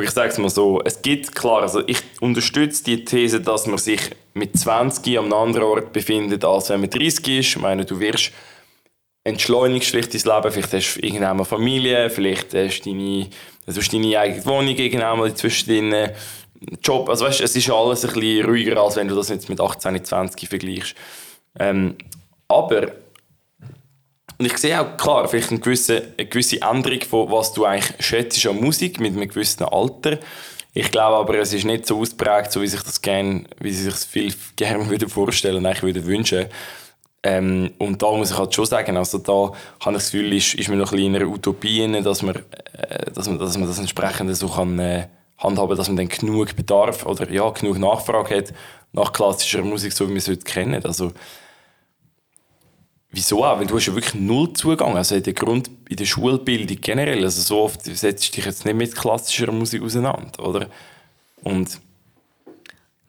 Ich 0.00 0.10
sage 0.10 0.30
es 0.30 0.38
mal 0.38 0.48
so, 0.48 0.80
es 0.84 1.02
gibt 1.02 1.34
klar, 1.34 1.62
also 1.62 1.82
ich 1.86 1.98
unterstütze 2.20 2.84
die 2.84 3.04
These, 3.04 3.40
dass 3.40 3.66
man 3.66 3.78
sich 3.78 4.00
mit 4.32 4.58
20 4.58 5.18
an 5.18 5.24
einem 5.24 5.34
anderen 5.34 5.66
Ort 5.66 5.92
befindet, 5.92 6.44
als 6.44 6.70
wenn 6.70 6.80
man 6.80 6.88
30 6.88 7.28
ist. 7.28 7.48
Ich 7.48 7.58
meine, 7.58 7.84
du 7.84 8.00
wirst 8.00 8.32
entschleunigst 9.24 9.90
vielleicht 9.90 10.14
dein 10.14 10.34
Leben, 10.34 10.52
vielleicht 10.52 10.72
hast 10.72 10.94
du 10.94 11.06
irgendwann 11.06 11.36
mal 11.36 11.44
Familie, 11.44 12.10
vielleicht 12.10 12.54
hast 12.54 12.82
du 12.82 12.90
deine, 12.90 13.28
also 13.66 13.80
hast 13.80 13.92
deine 13.92 14.18
eigene 14.18 14.44
Wohnung 14.46 14.76
irgendwann 14.76 15.18
mal 15.18 15.34
zwischendrin, 15.34 16.10
Job, 16.82 17.08
also 17.08 17.24
weißt, 17.24 17.40
es 17.40 17.56
ist 17.56 17.70
alles 17.70 18.04
ein 18.04 18.12
bisschen 18.12 18.46
ruhiger, 18.46 18.80
als 18.80 18.96
wenn 18.96 19.08
du 19.08 19.16
das 19.16 19.28
jetzt 19.28 19.48
mit 19.48 19.60
18, 19.60 20.04
20 20.04 20.48
vergleichst. 20.48 20.94
Ähm, 21.58 21.96
aber 22.48 22.92
und 24.38 24.46
ich 24.46 24.58
sehe 24.58 24.80
auch 24.80 24.96
klar, 24.96 25.28
vielleicht 25.28 25.50
eine 25.50 25.60
gewisse, 25.60 26.02
eine 26.18 26.26
gewisse 26.26 26.60
Änderung 26.62 27.00
von 27.02 27.30
was 27.30 27.52
du 27.52 27.64
eigentlich 27.64 28.04
schätzt 28.04 28.44
an 28.44 28.56
Musik 28.56 28.98
mit 28.98 29.12
einem 29.12 29.28
gewissen 29.28 29.64
Alter. 29.64 30.18
Ich 30.74 30.90
glaube 30.90 31.16
aber, 31.16 31.38
es 31.38 31.52
ist 31.52 31.64
nicht 31.64 31.86
so 31.86 32.00
ausprägt, 32.00 32.50
so 32.50 32.62
wie 32.62 32.66
sich 32.66 32.82
das 32.82 33.00
gern, 33.02 33.46
wie 33.60 33.72
sie 33.72 33.90
sich 33.90 33.94
viel 33.94 34.34
gerne 34.56 34.88
würde 34.90 35.08
vorstellen, 35.08 35.64
eigentlich 35.64 35.82
würde 35.82 36.06
wünschen. 36.06 36.46
Ähm, 37.24 37.70
und 37.78 38.02
da 38.02 38.10
muss 38.10 38.32
ich 38.32 38.38
halt 38.38 38.54
schon 38.54 38.66
sagen, 38.66 38.96
also 38.96 39.18
da 39.18 39.52
habe 39.80 39.96
ich 39.96 40.02
das 40.02 40.10
Gefühl, 40.10 40.32
ist, 40.32 40.54
ist 40.54 40.68
man 40.68 40.78
noch 40.78 40.90
ein 40.92 40.96
bisschen 40.96 41.14
in 41.14 41.22
einer 41.22 41.30
Utopie, 41.30 42.02
dass 42.02 42.22
man, 42.22 42.36
äh, 42.36 43.10
dass 43.12 43.28
man, 43.28 43.38
dass 43.38 43.56
man 43.56 43.68
das 43.68 43.78
entsprechend 43.78 44.36
so 44.36 44.48
kann, 44.48 44.78
äh, 44.78 45.06
handhaben, 45.38 45.76
dass 45.76 45.88
man 45.88 45.96
dann 45.96 46.08
genug 46.08 46.56
Bedarf 46.56 47.06
oder 47.06 47.30
ja, 47.30 47.48
genug 47.50 47.78
Nachfrage 47.78 48.36
hat 48.36 48.54
nach 48.92 49.12
klassischer 49.12 49.62
Musik, 49.62 49.92
so 49.92 50.06
wie 50.06 50.12
wir 50.12 50.18
es 50.18 50.28
heute 50.28 50.44
kennen. 50.44 50.84
Also, 50.84 51.12
wieso 53.10 53.44
auch? 53.44 53.58
Weil 53.58 53.66
du 53.66 53.76
hast 53.76 53.86
ja 53.86 53.94
wirklich 53.94 54.14
null 54.14 54.52
Zugang. 54.52 54.96
Also 54.96 55.14
in 55.14 55.22
der 55.22 55.32
Grund, 55.32 55.70
in 55.88 55.96
der 55.96 56.04
Schulbildung 56.04 56.78
generell, 56.80 57.22
also 57.24 57.40
so 57.40 57.62
oft 57.62 57.84
setzt 57.84 58.28
du 58.28 58.36
dich 58.36 58.44
jetzt 58.44 58.64
nicht 58.64 58.76
mit 58.76 58.94
klassischer 58.94 59.50
Musik 59.52 59.82
auseinander, 59.82 60.44
oder? 60.44 60.66
Und 61.42 61.80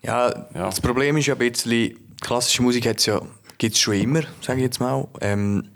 ja, 0.02 0.30
ja. 0.30 0.66
das 0.66 0.82
Problem 0.82 1.18
ist 1.18 1.28
ja 1.28 1.36
ein 1.36 1.40
bisschen, 1.52 1.98
klassische 2.22 2.62
Musik 2.62 2.88
hat 2.88 3.00
es 3.00 3.06
ja 3.06 3.22
gibt 3.58 3.76
es 3.76 3.82
schon 3.82 3.96
immer, 3.96 4.22
sage 4.42 4.60
ich 4.60 4.66
jetzt 4.66 4.80
mal. 4.80 5.08
Ähm, 5.22 5.70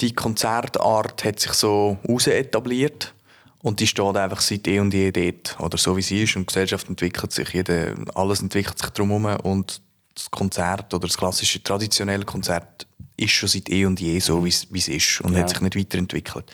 die 0.00 0.14
Konzertart 0.14 1.24
hat 1.24 1.40
sich 1.40 1.52
so 1.52 1.98
heraus 2.06 2.26
etabliert 2.26 3.14
und 3.62 3.80
die 3.80 3.86
steht 3.86 4.16
einfach 4.16 4.40
seit 4.40 4.66
eh 4.66 4.80
und 4.80 4.92
je 4.92 5.12
dort. 5.12 5.58
Oder 5.60 5.78
so 5.78 5.96
wie 5.96 6.02
sie 6.02 6.22
ist 6.22 6.36
und 6.36 6.42
die 6.42 6.46
Gesellschaft 6.46 6.88
entwickelt 6.88 7.32
sich, 7.32 7.48
jede, 7.50 7.94
alles 8.14 8.42
entwickelt 8.42 8.78
sich 8.78 8.90
drumherum 8.90 9.26
und 9.42 9.80
das 10.14 10.30
Konzert 10.30 10.92
oder 10.92 11.06
das 11.06 11.16
klassische 11.16 11.62
traditionelle 11.62 12.24
Konzert 12.24 12.86
ist 13.16 13.30
schon 13.30 13.48
seit 13.48 13.68
eh 13.70 13.86
und 13.86 14.00
je 14.00 14.18
so, 14.18 14.44
wie 14.44 14.48
es 14.48 14.88
ist 14.88 15.20
und 15.22 15.34
ja. 15.34 15.40
hat 15.40 15.50
sich 15.50 15.60
nicht 15.60 15.76
weiterentwickelt. 15.76 16.52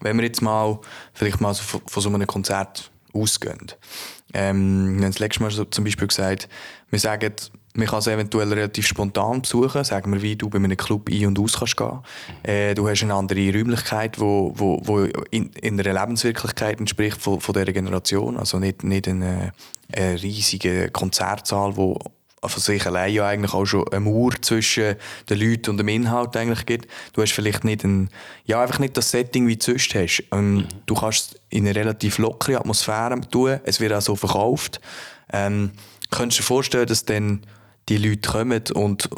Wenn 0.00 0.16
wir 0.16 0.24
jetzt 0.24 0.42
mal 0.42 0.78
vielleicht 1.12 1.40
mal 1.40 1.54
so 1.54 1.62
von, 1.62 1.80
von 1.86 2.02
so 2.02 2.08
einem 2.08 2.26
Konzert 2.26 2.90
ausgehen. 3.22 3.72
Ähm, 4.34 4.96
wir 4.96 5.04
haben 5.04 5.12
das 5.12 5.18
letzte 5.18 5.42
Mal 5.42 5.50
so 5.50 5.64
zum 5.64 5.84
Beispiel 5.84 6.08
gesagt, 6.08 6.48
wir 6.90 6.98
sagen, 6.98 7.32
man 7.74 7.86
kann 7.86 8.00
es 8.00 8.06
eventuell 8.08 8.52
relativ 8.52 8.86
spontan 8.86 9.42
besuchen, 9.42 9.84
sagen 9.84 10.12
wir, 10.12 10.20
wie 10.20 10.36
du 10.36 10.48
bei 10.50 10.58
einem 10.58 10.76
Club 10.76 11.08
ein- 11.08 11.26
und 11.26 11.38
aus 11.38 11.58
kannst 11.58 11.76
gehen. 11.76 12.00
Äh, 12.42 12.74
du 12.74 12.88
hast 12.88 13.02
eine 13.02 13.14
andere 13.14 13.52
Räumlichkeit, 13.52 14.18
wo, 14.18 14.52
wo, 14.56 14.80
wo 14.84 15.04
in, 15.30 15.50
in 15.52 15.80
einer 15.80 16.00
Lebenswirklichkeit 16.00 16.80
entspricht 16.80 17.20
von, 17.20 17.40
von 17.40 17.52
dieser 17.52 17.72
Generation. 17.72 18.36
Also 18.36 18.58
nicht, 18.58 18.82
nicht 18.82 19.06
eine, 19.06 19.52
eine 19.92 20.22
riesige 20.22 20.90
Konzertsaal, 20.90 21.76
wo 21.76 21.98
von 22.42 22.60
sich 22.62 22.86
allein 22.86 23.12
ja 23.12 23.26
eigentlich 23.26 23.52
auch 23.52 23.66
schon 23.66 23.88
eine 23.88 24.00
Mauer 24.00 24.32
zwischen 24.40 24.96
den 25.28 25.38
Leuten 25.38 25.70
und 25.70 25.76
dem 25.78 25.88
Inhalt 25.88 26.36
eigentlich 26.36 26.66
gibt. 26.66 26.88
Du 27.12 27.22
hast 27.22 27.32
vielleicht 27.32 27.64
nicht 27.64 27.84
ein, 27.84 28.10
ja, 28.44 28.62
einfach 28.62 28.78
nicht 28.78 28.96
das 28.96 29.10
Setting, 29.10 29.46
wie 29.46 29.56
du 29.56 29.64
sonst 29.64 29.94
hast. 29.94 30.24
Ähm, 30.32 30.66
Du 30.86 30.94
kannst 30.94 31.32
es 31.32 31.40
in 31.50 31.66
eine 31.66 31.74
relativ 31.74 32.18
lockere 32.18 32.58
Atmosphäre 32.58 33.20
tun. 33.30 33.60
Es 33.64 33.80
wird 33.80 33.92
auch 33.92 34.00
so 34.00 34.16
verkauft. 34.16 34.80
Ähm, 35.32 35.72
könntest 36.10 36.38
du 36.38 36.42
dir 36.42 36.46
vorstellen, 36.46 36.86
dass 36.86 37.04
dann 37.04 37.42
die 37.88 37.96
Leute 37.96 38.28
kommen 38.30 38.62
und, 38.74 39.08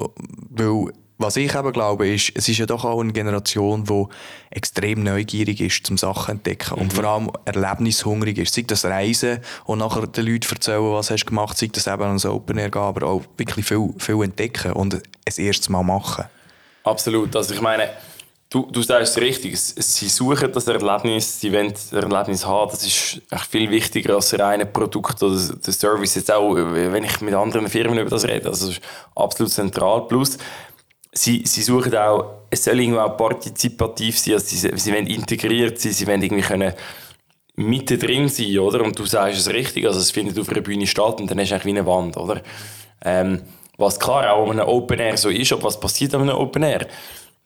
weil, 0.50 0.93
was 1.21 1.37
ich 1.37 1.55
eben 1.55 1.73
glaube, 1.73 2.09
ist, 2.09 2.33
es 2.35 2.49
ist 2.49 2.59
ja 2.59 2.67
doch 2.67 2.85
auch 2.85 3.00
eine 3.00 3.12
Generation, 3.12 3.85
die 3.85 4.05
extrem 4.50 5.03
neugierig 5.05 5.61
ist, 5.61 5.87
zum 5.87 5.99
Sachen 5.99 6.25
zu 6.25 6.31
entdecken 6.33 6.75
und 6.79 6.93
vor 6.93 7.05
allem 7.05 7.31
erlebnishungrig 7.45 8.39
ist. 8.39 8.55
Sei 8.55 8.62
das 8.67 8.85
Reisen 8.85 9.39
und 9.67 9.79
nachher 9.79 10.07
den 10.07 10.27
Leuten 10.27 10.49
erzählen, 10.50 10.83
was 10.93 11.11
hast 11.11 11.25
du 11.25 11.29
gemacht, 11.29 11.57
sei 11.59 11.69
das 11.73 11.87
eben 11.87 12.03
ans 12.03 12.25
Open 12.27 12.59
Air 12.59 12.71
gehen, 12.71 12.83
aber 12.83 13.07
auch 13.07 13.23
wirklich 13.37 13.67
viel, 13.67 13.93
viel 13.99 14.23
entdecken 14.23 14.73
und 14.73 14.95
ein 14.95 15.03
erstes 15.37 15.69
Mal 15.69 15.83
machen. 15.83 16.25
Absolut. 16.85 17.37
Also 17.37 17.53
ich 17.55 17.61
meine, 17.61 17.91
du, 18.49 18.67
du 18.73 18.83
sagst 18.83 19.17
es 19.17 19.23
richtig. 19.23 19.53
Es- 19.53 19.75
es- 19.77 19.97
Sie 19.97 20.09
suchen 20.09 20.50
das 20.50 20.67
Erlebnis, 20.67 21.39
sie 21.41 21.53
wollen 21.53 21.71
das 21.73 21.93
Erlebnis 21.93 22.45
haben. 22.47 22.71
Das 22.71 22.83
ist 22.85 23.21
echt 23.31 23.47
viel 23.50 23.71
wichtiger 23.71 24.15
als 24.15 24.37
reine 24.39 24.65
Produkt 24.67 25.23
oder 25.23 25.37
der 25.39 25.73
Service. 25.75 26.15
Jetzt 26.15 26.33
auch, 26.33 26.55
wenn 26.57 27.05
ich 27.05 27.21
mit 27.21 27.35
anderen 27.35 27.69
Firmen 27.69 27.99
über 27.99 28.11
das 28.11 28.25
rede. 28.25 28.49
Also 28.49 28.69
das 28.69 28.77
ist 28.79 28.83
absolut 29.15 29.53
zentral. 29.53 30.07
Plus, 30.09 30.39
sie, 31.12 31.43
sie 31.45 31.62
suchen 31.62 31.95
auch, 31.97 32.40
es 32.50 32.64
soll 32.64 32.81
irgendwo 32.81 33.00
auch 33.00 33.17
partizipativ 33.17 34.19
sein. 34.19 34.35
Also 34.35 34.47
sie, 34.47 34.71
sie 34.75 34.93
wollen 34.93 35.07
integriert 35.07 35.81
sein, 35.81 35.93
sie 35.93 36.07
wollen 36.07 36.23
irgendwie 36.23 36.43
können 36.43 36.73
mittendrin 37.57 38.29
sein, 38.29 38.59
oder? 38.59 38.83
Und 38.83 38.99
du 38.99 39.05
sagst 39.05 39.38
es 39.38 39.52
richtig, 39.52 39.87
also 39.87 39.99
es 39.99 40.11
findet 40.11 40.38
auf 40.38 40.49
einer 40.49 40.61
Bühne 40.61 40.87
statt 40.87 41.21
und 41.21 41.31
dann 41.31 41.38
du 41.38 41.43
eigentlich 41.43 41.64
wie 41.64 41.71
eine 41.71 41.87
Wand, 41.87 42.17
oder? 42.17 42.43
Ähm, 43.05 43.43
was 43.76 43.99
klar 43.99 44.33
auch 44.33 44.50
an 44.50 44.61
einem 44.61 44.69
Open 44.69 44.99
Air 44.99 45.17
so 45.17 45.31
ist, 45.31 45.52
aber 45.52 45.64
was 45.64 45.81
passiert 45.81 46.14
an 46.14 46.23
einem 46.23 46.37
Open 46.37 46.62
Air? 46.62 46.87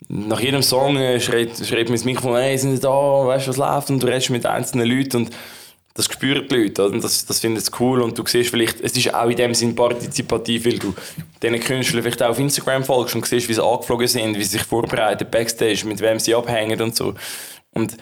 Nach 0.08 0.40
jedem 0.40 0.62
Song 0.62 0.96
äh, 0.96 1.20
schreit, 1.20 1.56
schreit 1.64 1.88
mir 1.88 1.94
ins 1.94 2.04
Mikrofon, 2.04 2.36
hey, 2.36 2.58
sind 2.58 2.76
Sie 2.76 2.80
da, 2.80 2.90
weißt 2.90 3.46
du, 3.46 3.50
was 3.50 3.56
läuft? 3.56 3.90
Und 3.90 4.02
du 4.02 4.06
redest 4.06 4.30
mit 4.30 4.44
einzelnen 4.44 4.86
Leuten 4.86 5.16
und 5.18 5.30
das 5.94 6.06
spüren 6.06 6.46
die 6.48 6.54
Leute? 6.56 6.86
Und 6.86 7.02
das, 7.04 7.24
das 7.24 7.38
finden 7.40 7.60
sie 7.60 7.70
cool 7.78 8.02
und 8.02 8.18
du 8.18 8.26
siehst 8.26 8.50
vielleicht, 8.50 8.80
es 8.80 8.96
ist 8.96 9.14
auch 9.14 9.28
in 9.28 9.36
dem 9.36 9.54
Sinn 9.54 9.74
partizipativ, 9.76 10.66
weil 10.66 10.78
du 10.78 10.92
diesen 11.42 11.60
Künstlern 11.60 12.02
vielleicht 12.02 12.22
auch 12.22 12.30
auf 12.30 12.38
Instagram 12.38 12.82
folgst 12.84 13.14
und 13.14 13.24
siehst, 13.24 13.48
wie 13.48 13.54
sie 13.54 13.64
angeflogen 13.64 14.08
sind, 14.08 14.36
wie 14.36 14.42
sie 14.42 14.58
sich 14.58 14.62
vorbereiten, 14.62 15.26
Backstage, 15.30 15.86
mit 15.86 16.00
wem 16.00 16.18
sie 16.18 16.34
abhängen 16.34 16.80
und 16.82 16.96
so. 16.96 17.14
Und 17.70 17.96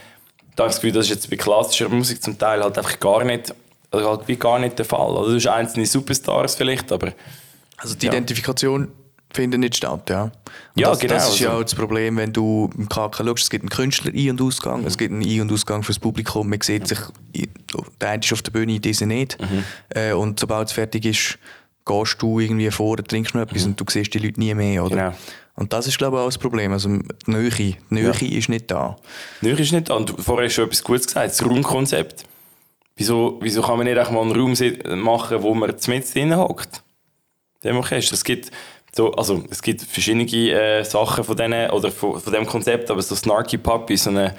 da 0.57 0.65
habe 0.65 0.71
ich 0.71 0.75
das 0.75 0.77
Gefühl, 0.77 0.93
das 0.93 1.05
ist 1.07 1.11
jetzt 1.11 1.31
bei 1.31 1.37
klassischer 1.37 1.89
Musik 1.91 2.23
zum 2.23 2.39
Teil 2.39 2.63
halt 2.63 2.77
einfach 2.79 2.99
gar 2.99 3.25
nicht, 3.25 3.55
also 3.91 4.09
halt 4.09 4.27
wie 4.27 4.37
gar 4.37 4.59
nicht 4.59 4.79
der 4.79 4.87
Fall. 4.87 5.17
Also 5.17 5.31
du 5.31 5.37
hast 5.37 5.47
einzelne 5.49 5.85
Superstars 5.87 6.55
vielleicht, 6.55 6.91
aber 6.93 7.13
Also 7.77 7.95
die 7.95 8.07
Ja. 8.07 8.13
Identifikation 8.13 8.89
findet 9.35 9.61
nicht 9.61 9.77
statt, 9.77 10.09
ja. 10.09 10.31
Und 10.75 10.81
Ja, 10.81 10.89
das, 10.91 11.01
genau, 11.01 11.15
Das 11.15 11.29
ist 11.33 11.39
ja 11.41 11.49
also- 11.49 11.59
auch 11.61 11.63
das 11.65 11.75
Problem, 11.75 12.17
wenn 12.17 12.33
du 12.33 12.71
im 12.77 12.89
KK 12.89 13.25
schaust, 13.25 13.43
es 13.45 13.51
gibt 13.51 13.63
einen 13.65 13.71
Künstler 13.71 14.13
Ein- 14.15 14.31
und 14.31 14.43
Ausgang, 14.43 14.85
es 14.85 14.97
gibt 14.99 15.13
einen 15.13 15.23
Ein- 15.23 15.41
und 15.43 15.53
Ausgang 15.53 15.83
fürs 15.83 15.99
Publikum, 15.99 16.49
man 16.49 16.61
sieht 16.61 16.89
sich, 16.89 16.99
der 18.01 18.09
eine 18.09 18.23
ist 18.23 18.33
auf 18.33 18.43
der 18.43 18.53
Bühne, 18.53 18.79
dieser 18.81 19.07
nicht. 19.07 19.41
Mhm. 19.41 19.65
Äh, 19.91 20.13
und 20.13 20.39
sobald 20.41 20.69
es 20.69 20.75
fertig 20.75 21.05
ist, 21.05 21.39
gehst 21.85 22.17
du 22.23 22.39
irgendwie 22.41 22.71
vor, 22.71 22.97
trinkst 22.97 23.35
noch 23.35 23.43
etwas 23.43 23.65
und 23.65 23.81
du 23.81 23.85
siehst 23.89 24.15
die 24.15 24.19
Leute 24.19 24.39
nie 24.39 24.55
mehr, 24.55 24.85
oder? 24.85 24.95
Mhm. 24.95 24.99
Genau. 24.99 25.15
Und 25.55 25.73
das 25.73 25.87
ist, 25.87 25.99
glaube 25.99 26.17
ich, 26.17 26.23
auch 26.23 26.27
das 26.27 26.39
Problem. 26.39 26.73
Also 26.73 26.89
die 26.89 27.03
Nähe, 27.31 27.51
die 27.51 27.77
Nähe 27.91 28.11
ist 28.11 28.49
nicht 28.49 28.71
da. 28.71 28.97
Nöch 29.43 29.61
ist 29.61 29.73
nicht 29.73 29.91
da. 29.91 29.95
Und 29.95 30.15
vorher 30.19 30.47
hast 30.49 30.57
du 30.57 30.63
etwas 30.63 30.83
Gutes 30.83 31.07
gesagt, 31.07 31.29
das 31.31 31.45
Raumkonzept. 31.45 32.25
Wieso, 32.97 33.39
wieso 33.43 33.63
kann 33.63 33.77
man 33.77 33.87
nicht 33.87 33.99
einfach 33.99 34.13
mal 34.13 34.23
einen 34.23 34.33
Raum 34.33 34.55
machen, 35.03 35.43
wo 35.43 35.55
man 35.55 35.75
mit 35.87 36.15
drin 36.15 36.37
hockt? 36.37 36.83
Dem 37.65 37.77
Orchester. 37.77 38.15
Es 38.15 38.25
gibt, 38.25 38.51
so, 38.95 39.13
also, 39.13 39.43
es 39.51 39.63
gibt 39.63 39.81
verschiedene 39.83 40.25
äh, 40.25 40.85
Sachen 40.85 41.25
von, 41.25 41.37
denen, 41.37 41.71
oder 41.71 41.91
von, 41.91 42.21
von 42.21 42.33
dem 42.33 42.45
Konzept, 42.45 42.91
aber 42.91 43.01
so 43.01 43.15
Snarky 43.15 43.57
Puppy, 43.57 43.97
so 43.97 44.11
eine, 44.11 44.35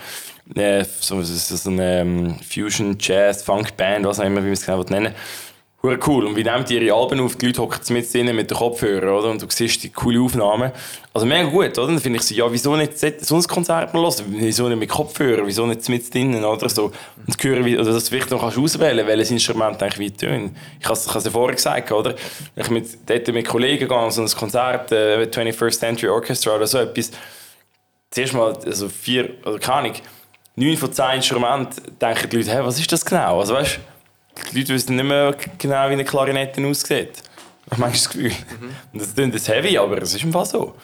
äh, 0.56 0.86
so, 1.00 1.22
so, 1.24 1.56
so 1.56 1.70
eine 1.72 2.02
ähm, 2.02 2.36
Fusion, 2.40 2.96
Jazz, 3.00 3.42
Funk 3.42 3.76
Band, 3.76 4.06
was 4.06 4.20
auch 4.20 4.26
immer, 4.26 4.42
wie 4.42 4.48
man 4.48 4.54
es 4.54 4.66
genau 4.66 4.84
nennen 4.84 5.06
will. 5.06 5.16
Hure 5.86 6.00
cool. 6.08 6.26
Und 6.26 6.38
wie 6.38 6.46
nehmen 6.46 6.64
die 6.64 6.78
ihre 6.78 6.96
Alben 6.96 7.20
auf? 7.20 7.36
Die 7.36 7.48
Leute 7.48 7.62
hocken 7.62 7.82
mit 7.94 8.14
drinnen 8.14 8.34
mit 8.34 8.50
den 8.50 8.56
Kopfhörern, 8.58 9.10
oder? 9.10 9.30
Und 9.30 9.42
du 9.42 9.48
siehst 9.50 9.84
die 9.84 9.90
coole 9.90 10.22
Aufnahmen. 10.22 10.72
Also 11.14 11.26
mega 11.26 11.44
gut, 11.50 11.78
oder? 11.78 11.88
Dann 11.88 12.00
finde 12.00 12.20
ich 12.20 12.24
so, 12.24 12.34
ja, 12.34 12.50
wieso 12.50 12.74
nicht 12.78 12.98
so 12.98 13.36
ein 13.36 13.44
Konzert 13.44 13.94
mal 13.94 14.02
hören? 14.02 14.24
Wieso 14.30 14.70
nicht 14.70 14.80
mit 14.80 14.88
Kopfhörern? 14.88 15.46
Wieso 15.46 15.66
nicht 15.66 15.90
mit 15.90 16.14
drinnen, 16.14 16.46
oder? 16.46 16.70
So. 16.70 16.94
Und 17.28 17.44
hören, 17.44 17.66
oder 17.78 17.92
das 17.92 18.08
vielleicht 18.08 18.32
noch 18.32 18.40
kannst 18.40 18.58
auswählen, 18.58 19.06
welches 19.06 19.32
Instrument 19.32 19.84
eigentlich 19.84 20.00
wie 20.00 20.12
tönt. 20.12 20.56
Ich 20.80 20.86
habe 20.86 20.98
es 20.98 21.06
ja 21.26 21.30
vorher 21.30 21.56
gesagt, 21.56 21.92
oder? 21.92 22.16
Ich 22.56 22.70
mit, 22.70 22.88
dort 23.06 23.28
mit 23.28 23.46
Kollegen 23.46 23.86
gehe, 23.86 24.12
so 24.12 24.22
ein 24.22 24.30
Konzert, 24.30 24.90
äh, 24.94 25.26
21st 25.26 25.80
Century 25.80 26.10
Orchestra 26.10 26.56
oder 26.56 26.66
so 26.66 26.78
etwas, 26.78 27.12
zuerst 28.10 28.34
mal, 28.34 28.58
also 28.66 28.88
vier, 28.88 29.32
oder 29.46 29.60
keine 29.60 29.90
Ahnung, 29.90 29.94
neun 30.56 30.78
von 30.78 30.94
zehn 30.94 31.16
Instrumenten, 31.16 31.98
denken 32.00 32.30
die 32.30 32.38
Leute, 32.38 32.52
hey, 32.52 32.64
was 32.64 32.80
ist 32.80 32.90
das 32.90 33.04
genau? 33.04 33.42
Also 33.42 33.56
weißt 33.56 33.80
die 34.52 34.60
Leute 34.60 34.74
wissen 34.74 34.96
nicht 34.96 35.06
mehr 35.06 35.36
genau, 35.58 35.90
wie 35.90 35.94
eine 35.94 36.06
Klarinette 36.06 36.66
aussieht. 36.66 37.22
Ich 37.72 37.78
meine, 37.78 37.94
das 37.94 38.10
Gefühl. 38.10 38.32
Und 38.92 39.02
das 39.02 39.14
klingt 39.14 39.34
jetzt 39.34 39.48
heavy, 39.48 39.78
aber 39.78 40.02
es 40.02 40.14
ist 40.14 40.24
einfach 40.24 40.46
so. 40.46 40.76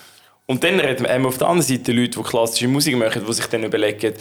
Und 0.46 0.64
dann 0.64 0.80
reden 0.80 1.06
wir 1.06 1.28
auf 1.28 1.38
der 1.38 1.48
anderen 1.48 1.68
Seite 1.68 1.92
Leute, 1.92 2.20
die 2.20 2.24
klassische 2.24 2.68
Musik 2.68 2.98
machen, 2.98 3.24
die 3.24 3.34
sich 3.34 3.46
dann 3.46 3.64
überlegen, 3.64 4.16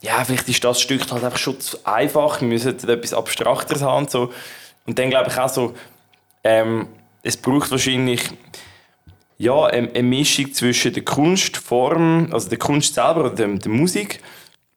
ja, 0.00 0.24
vielleicht 0.24 0.48
ist 0.48 0.64
das 0.64 0.80
Stück 0.80 1.02
halt 1.12 1.22
einfach 1.22 1.36
schon 1.36 1.60
zu 1.60 1.76
einfach, 1.84 2.40
wir 2.40 2.48
müssen 2.48 2.70
etwas 2.88 3.12
Abstrakteres 3.12 3.82
haben. 3.82 4.04
Und, 4.04 4.10
so. 4.10 4.32
und 4.86 4.98
dann 4.98 5.10
glaube 5.10 5.28
ich 5.30 5.36
auch 5.36 5.50
so, 5.50 5.74
ähm, 6.42 6.88
es 7.22 7.36
braucht 7.36 7.70
wahrscheinlich 7.70 8.22
ja, 9.36 9.66
eine, 9.66 9.90
eine 9.90 10.02
Mischung 10.02 10.54
zwischen 10.54 10.92
der 10.94 11.04
Kunstform, 11.04 12.28
also 12.32 12.48
der 12.48 12.58
Kunst 12.58 12.94
selber 12.94 13.20
oder 13.20 13.30
der, 13.30 13.48
der 13.48 13.70
Musik, 13.70 14.20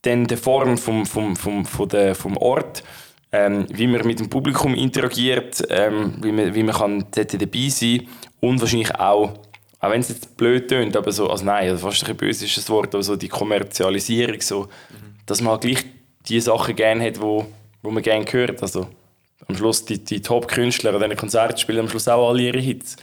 dann 0.01 0.27
der 0.27 0.37
Form 0.37 0.77
vom, 0.77 1.05
vom, 1.05 1.35
vom, 1.35 1.65
der, 1.89 2.15
vom 2.15 2.35
Ort, 2.35 2.83
ähm, 3.31 3.65
wie 3.69 3.87
man 3.87 4.05
mit 4.05 4.19
dem 4.19 4.29
Publikum 4.29 4.73
interagiert, 4.73 5.63
ähm, 5.69 6.15
wie 6.21 6.31
man, 6.31 6.55
wie 6.55 6.63
man 6.63 6.75
kann 6.75 7.05
dort 7.13 7.41
dabei 7.41 7.69
sein 7.69 8.07
und 8.39 8.61
wahrscheinlich 8.61 8.95
auch, 8.95 9.39
auch 9.79 9.89
wenn 9.89 10.01
es 10.01 10.09
jetzt 10.09 10.37
blöd 10.37 10.69
tönt, 10.69 10.95
aber 10.95 11.11
so, 11.11 11.29
also 11.29 11.43
nein, 11.43 11.69
also 11.69 11.87
fast 11.87 12.03
ein 12.03 12.05
bisschen 12.05 12.17
böse 12.17 12.45
ist 12.45 12.57
das 12.57 12.69
Wort, 12.69 12.93
aber 12.95 13.03
so 13.03 13.15
die 13.15 13.27
Kommerzialisierung, 13.27 14.41
so, 14.41 14.67
dass 15.25 15.41
man 15.41 15.51
halt 15.51 15.61
gleich 15.61 15.85
die 16.27 16.39
Sachen 16.39 16.75
gerne 16.75 17.05
hat, 17.05 17.21
wo, 17.21 17.45
wo 17.81 17.91
man 17.91 18.03
gerne 18.03 18.25
hört. 18.29 18.61
Also 18.61 18.87
am 19.47 19.55
Schluss 19.55 19.85
die, 19.85 20.03
die 20.03 20.21
Top-Künstler 20.21 20.93
an 20.93 21.01
diesen 21.01 21.17
Konzerten 21.17 21.57
spielen 21.57 21.79
am 21.79 21.89
Schluss 21.89 22.07
auch 22.07 22.29
alle 22.29 22.43
ihre 22.43 22.59
Hits, 22.59 22.97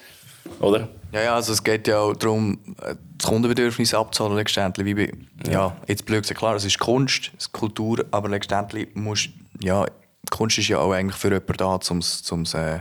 oder? 0.60 0.88
Ja, 1.12 1.22
ja, 1.22 1.34
also 1.36 1.52
es 1.52 1.62
geht 1.62 1.86
ja 1.86 2.00
auch 2.00 2.14
darum, 2.14 2.58
äh, 2.82 2.96
das 3.18 3.28
Kundenbedürfnis 3.28 3.94
abzahlen 3.94 4.34
letztendlich. 4.34 4.84
Wie 4.84 4.94
bei, 4.94 5.12
ja. 5.48 5.76
jetzt 5.86 6.04
blöd 6.06 6.22
gesagt, 6.22 6.40
klar, 6.40 6.56
es 6.56 6.64
ist 6.64 6.78
Kunst, 6.78 7.30
es 7.38 7.46
ist 7.46 7.52
Kultur, 7.52 8.04
aber 8.10 8.28
letztendlich 8.28 8.88
musst, 8.94 9.30
ja, 9.62 9.86
Kunst 10.30 10.58
ist 10.58 10.68
ja 10.68 10.78
auch 10.78 10.92
eigentlich 10.92 11.16
für 11.16 11.28
jemanden 11.28 11.56
da, 11.56 11.80
zum, 11.80 12.00
zum 12.00 12.44
äh, 12.54 12.80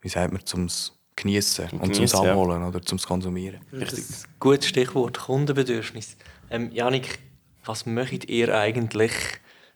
wie 0.00 0.08
sagt 0.08 0.32
man, 0.32 0.44
zum 0.44 0.68
genießen 1.16 1.64
und 1.70 1.80
zum 1.80 1.92
Geniessen, 1.92 2.24
ja. 2.24 2.34
Sammeln 2.34 2.64
oder 2.64 2.82
zum 2.82 2.98
Konsumieren. 2.98 3.60
Richtig. 3.72 4.04
Gutes 4.38 4.68
Stichwort, 4.68 5.18
Kundenbedürfnis. 5.18 6.16
Ähm, 6.50 6.70
Janik, 6.72 7.18
was 7.64 7.86
möchtet 7.86 8.28
ihr 8.28 8.56
eigentlich 8.56 9.12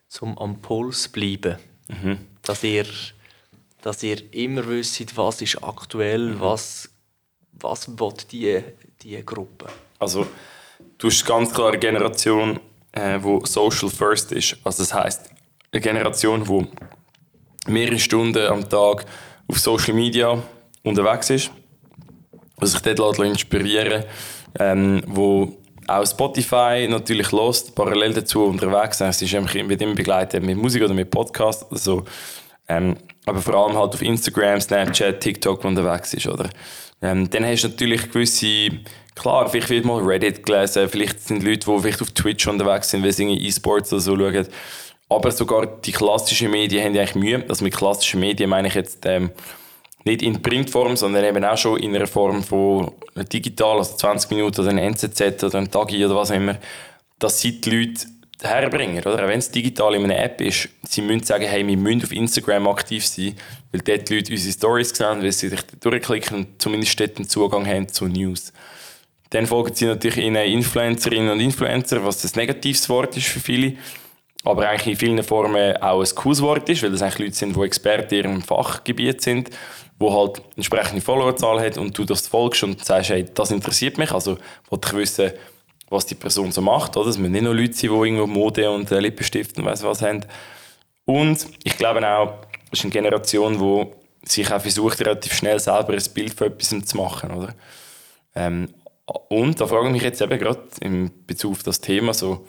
zum 0.09 0.39
am 0.39 0.61
Puls 0.61 1.09
bleiben? 1.09 1.57
Dass, 2.43 2.65
ihr, 2.65 2.87
dass 3.83 4.03
ihr 4.03 4.33
immer 4.33 4.67
wisst, 4.67 5.17
was 5.17 5.43
ist 5.43 5.63
aktuell, 5.63 6.41
was, 6.41 6.89
was 7.53 7.89
will 7.89 8.15
die, 8.31 8.63
die 9.03 9.25
Gruppe? 9.25 9.67
Also, 9.99 10.27
du 10.99 11.09
hast 11.09 11.27
ganz 11.27 11.53
klar 11.53 11.69
eine 11.69 11.79
Generation, 11.79 12.59
äh, 12.93 13.19
wo 13.21 13.45
Social 13.45 13.91
First 13.91 14.33
ist. 14.33 14.57
Also 14.65 14.83
das 14.83 14.95
heißt 14.95 15.31
eine 15.73 15.81
Generation, 15.81 16.47
wo 16.47 16.67
mehrere 17.67 17.99
Stunden 17.99 18.47
am 18.47 18.69
Tag 18.69 19.05
auf 19.49 19.59
Social 19.59 19.95
Media 19.95 20.43
unterwegs 20.83 21.31
ist, 21.31 21.51
wo 22.57 22.67
sich 22.67 22.81
dort 22.81 23.19
inspirieren 23.19 24.05
ähm, 24.59 25.03
wo 25.07 25.57
auch 25.87 26.07
Spotify 26.07 26.87
natürlich 26.89 27.31
lost, 27.33 27.75
parallel 27.75 28.15
dazu 28.15 28.45
unterwegs 28.45 29.01
ist. 29.01 29.23
Es 29.23 29.33
wird 29.33 29.83
immer 29.83 29.95
begleitet 29.95 30.43
mit 30.43 30.57
Musik 30.57 30.83
oder 30.83 30.95
mit 30.95 31.11
Podcast 31.11 31.67
oder 31.71 31.79
so. 31.79 32.05
Ähm, 32.69 32.97
aber 33.27 33.43
vor 33.43 33.55
allem 33.55 33.77
halt 33.77 33.95
auf 33.95 34.01
Instagram, 34.01 34.61
Snapchat, 34.61 35.21
TikTok 35.21 35.65
unterwegs 35.65 36.15
ist, 36.15 36.27
oder? 36.27 36.49
Ähm, 37.03 37.29
dann 37.29 37.45
hast 37.45 37.65
du 37.65 37.69
natürlich 37.69 38.11
gewisse, 38.11 38.71
klar, 39.15 39.49
vielleicht 39.51 39.69
wird 39.69 39.85
mal 39.85 40.01
Reddit 40.03 40.47
gelesen, 40.47 40.89
vielleicht 40.89 41.21
sind 41.21 41.43
Leute, 41.43 41.71
die 41.71 41.79
vielleicht 41.81 42.01
auf 42.01 42.11
Twitch 42.13 42.47
unterwegs 42.47 42.91
sind, 42.91 43.05
weil 43.05 43.13
sie 43.13 43.25
E-Sports 43.25 43.93
oder 43.93 44.01
so 44.01 44.17
schauen. 44.17 44.47
Aber 45.09 45.31
sogar 45.31 45.67
die 45.67 45.93
klassischen 45.93 46.51
Medien 46.51 46.85
haben 46.85 46.97
eigentlich 46.97 47.15
Mühe. 47.15 47.45
Also 47.49 47.65
mit 47.65 47.77
klassischen 47.77 48.21
Medien 48.21 48.51
meine 48.51 48.69
ich 48.69 48.75
jetzt 48.75 49.05
ähm, 49.07 49.31
nicht 50.05 50.23
in 50.23 50.43
Printform, 50.43 50.97
sondern 50.97 51.25
eben 51.25 51.45
auch 51.45 51.59
schon 51.59 51.81
in 51.81 51.95
einer 51.95 52.07
Form 52.07 52.43
von 52.43 52.93
digital, 53.33 53.79
also 53.79 53.97
20 53.97 54.31
Minuten 54.31 54.61
oder 54.61 54.71
ein 54.71 54.79
NZZ 54.79 55.45
oder 55.45 55.59
ein 55.59 55.71
Tagi 55.71 56.05
oder 56.05 56.17
was 56.17 56.31
auch 56.31 56.37
immer, 56.37 56.57
dass 57.19 57.41
sie 57.41 57.61
die 57.61 57.71
Leute 57.71 58.07
herbringen, 58.43 58.99
oder? 58.99 59.25
Auch 59.25 59.29
wenn 59.29 59.39
es 59.39 59.51
digital 59.51 59.95
in 59.95 60.05
einer 60.05 60.19
App 60.19 60.41
ist, 60.41 60.69
sie 60.83 61.01
müssen 61.01 61.23
sagen, 61.23 61.47
hey, 61.47 61.67
wir 61.67 61.77
müssen 61.77 62.03
auf 62.03 62.13
Instagram 62.13 62.69
aktiv 62.69 63.07
sein, 63.07 63.35
weil 63.73 63.81
dort 63.81 64.09
die 64.09 64.17
Leute 64.17 64.33
unsere 64.33 64.53
Stories 64.53 64.91
sehen, 64.91 65.23
weil 65.23 65.33
sie 65.33 65.49
sich 65.49 65.63
durchklicken 65.81 66.37
und 66.37 66.63
zumindest 66.63 66.99
dort 67.01 67.17
einen 67.17 67.29
Zugang 67.29 67.67
haben 67.67 67.89
zu 67.89 68.07
News. 68.07 68.53
Dann 69.31 69.47
folgen 69.47 69.75
sie 69.75 69.87
natürlich 69.87 70.19
in 70.19 70.37
Influencerinnen 70.37 71.31
und 71.31 71.41
Influencer, 71.41 72.05
was 72.05 72.25
ein 72.25 72.31
negatives 72.37 72.89
Wort 72.89 73.17
ist 73.17 73.27
für 73.27 73.41
viele, 73.41 73.75
aber 74.45 74.69
eigentlich 74.69 74.87
in 74.87 74.97
vielen 74.97 75.23
Formen 75.23 75.77
auch 75.79 76.01
ein 76.01 76.15
cooles 76.15 76.43
Wort 76.43 76.69
ist, 76.69 76.83
weil 76.83 76.91
das 76.91 77.03
eigentlich 77.03 77.19
Leute 77.19 77.35
sind, 77.35 77.57
die 77.57 77.61
Experten 77.63 78.15
in 78.15 78.21
ihrem 78.21 78.43
Fachgebiet 78.43 79.23
sind, 79.23 79.51
wo 79.99 80.13
halt 80.13 80.43
entsprechende 80.57 81.01
Followerzahl 81.01 81.61
hat 81.61 81.79
und 81.79 81.97
du 81.97 82.05
das 82.05 82.29
folgst 82.29 82.63
und 82.63 82.85
sagst, 82.85 83.11
hey, 83.11 83.25
das 83.33 83.51
interessiert 83.51 83.97
mich, 83.97 84.13
also 84.13 84.37
wollte 84.69 84.89
ich 84.89 84.95
wissen, 84.95 85.33
was 85.89 86.07
die 86.07 86.15
Person 86.15 86.53
so 86.53 86.61
macht. 86.61 86.97
Oder? 86.97 87.09
Es 87.09 87.19
müssen 87.19 87.33
nicht 87.33 87.45
nur 87.45 87.55
Leute 87.55 87.73
sein, 87.73 87.91
die 87.91 87.97
irgendwo 87.97 88.27
Mode 88.27 88.71
und 88.71 88.91
äh, 88.91 89.01
Lippenstift 89.01 89.59
und 89.59 89.65
weiss 89.65 89.83
was 89.83 90.03
haben. 90.03 90.25
Und 91.07 91.47
ich 91.63 91.77
glaube 91.77 92.07
auch, 92.07 92.35
es 92.71 92.81
ist 92.81 92.85
eine 92.85 92.93
Generation, 92.93 93.59
die 93.59 94.29
sich 94.29 94.53
auch 94.53 94.61
versucht, 94.61 95.01
relativ 95.01 95.35
schnell 95.35 95.61
selber 95.61 95.93
ein 95.93 96.03
Bild 96.15 96.35
von 96.35 96.49
etwas 96.49 96.87
zu 96.87 96.97
machen. 96.97 97.31
Oder? 97.31 97.55
Ähm, 98.35 98.69
und 99.29 99.61
da 99.61 99.67
frage 99.67 99.87
ich 99.87 99.93
mich 99.93 100.03
jetzt 100.03 100.21
eben 100.21 100.39
gerade 100.39 100.63
in 100.81 101.11
Bezug 101.27 101.53
auf 101.53 101.63
das 101.63 101.81
Thema 101.81 102.15
so, 102.15 102.47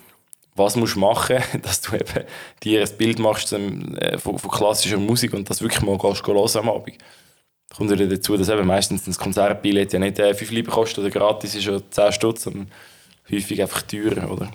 was 0.56 0.76
musst 0.76 0.96
du 0.96 1.00
machen, 1.00 1.38
dass 1.62 1.80
du 1.80 1.94
eben 1.94 2.24
dir 2.62 2.82
ein 2.82 2.96
Bild 2.96 3.18
machst 3.18 3.52
äh, 3.52 4.18
von, 4.18 4.38
von, 4.38 4.50
klassischer 4.50 4.98
Musik 4.98 5.32
und 5.34 5.48
das 5.48 5.62
wirklich 5.62 5.82
mal 5.82 5.98
kannst 5.98 6.26
hören 6.26 6.58
am 6.58 6.70
Abend. 6.70 6.98
Da 7.68 7.76
kommt 7.76 7.90
ja 7.90 8.06
dazu, 8.06 8.36
dass 8.36 8.48
eben 8.48 8.66
meistens 8.66 9.06
ein 9.06 9.14
Konzertbillett 9.14 9.92
ja 9.92 9.98
nicht 9.98 10.18
äh, 10.18 10.34
5 10.34 10.50
Lieber 10.50 10.72
kostet 10.72 10.98
oder 10.98 11.10
gratis 11.10 11.54
ist 11.54 11.66
ja 11.66 11.78
10 11.90 12.12
Stutz, 12.12 12.44
sondern 12.44 12.70
häufig 13.30 13.60
einfach 13.60 13.82
teurer, 13.82 14.30
oder? 14.30 14.50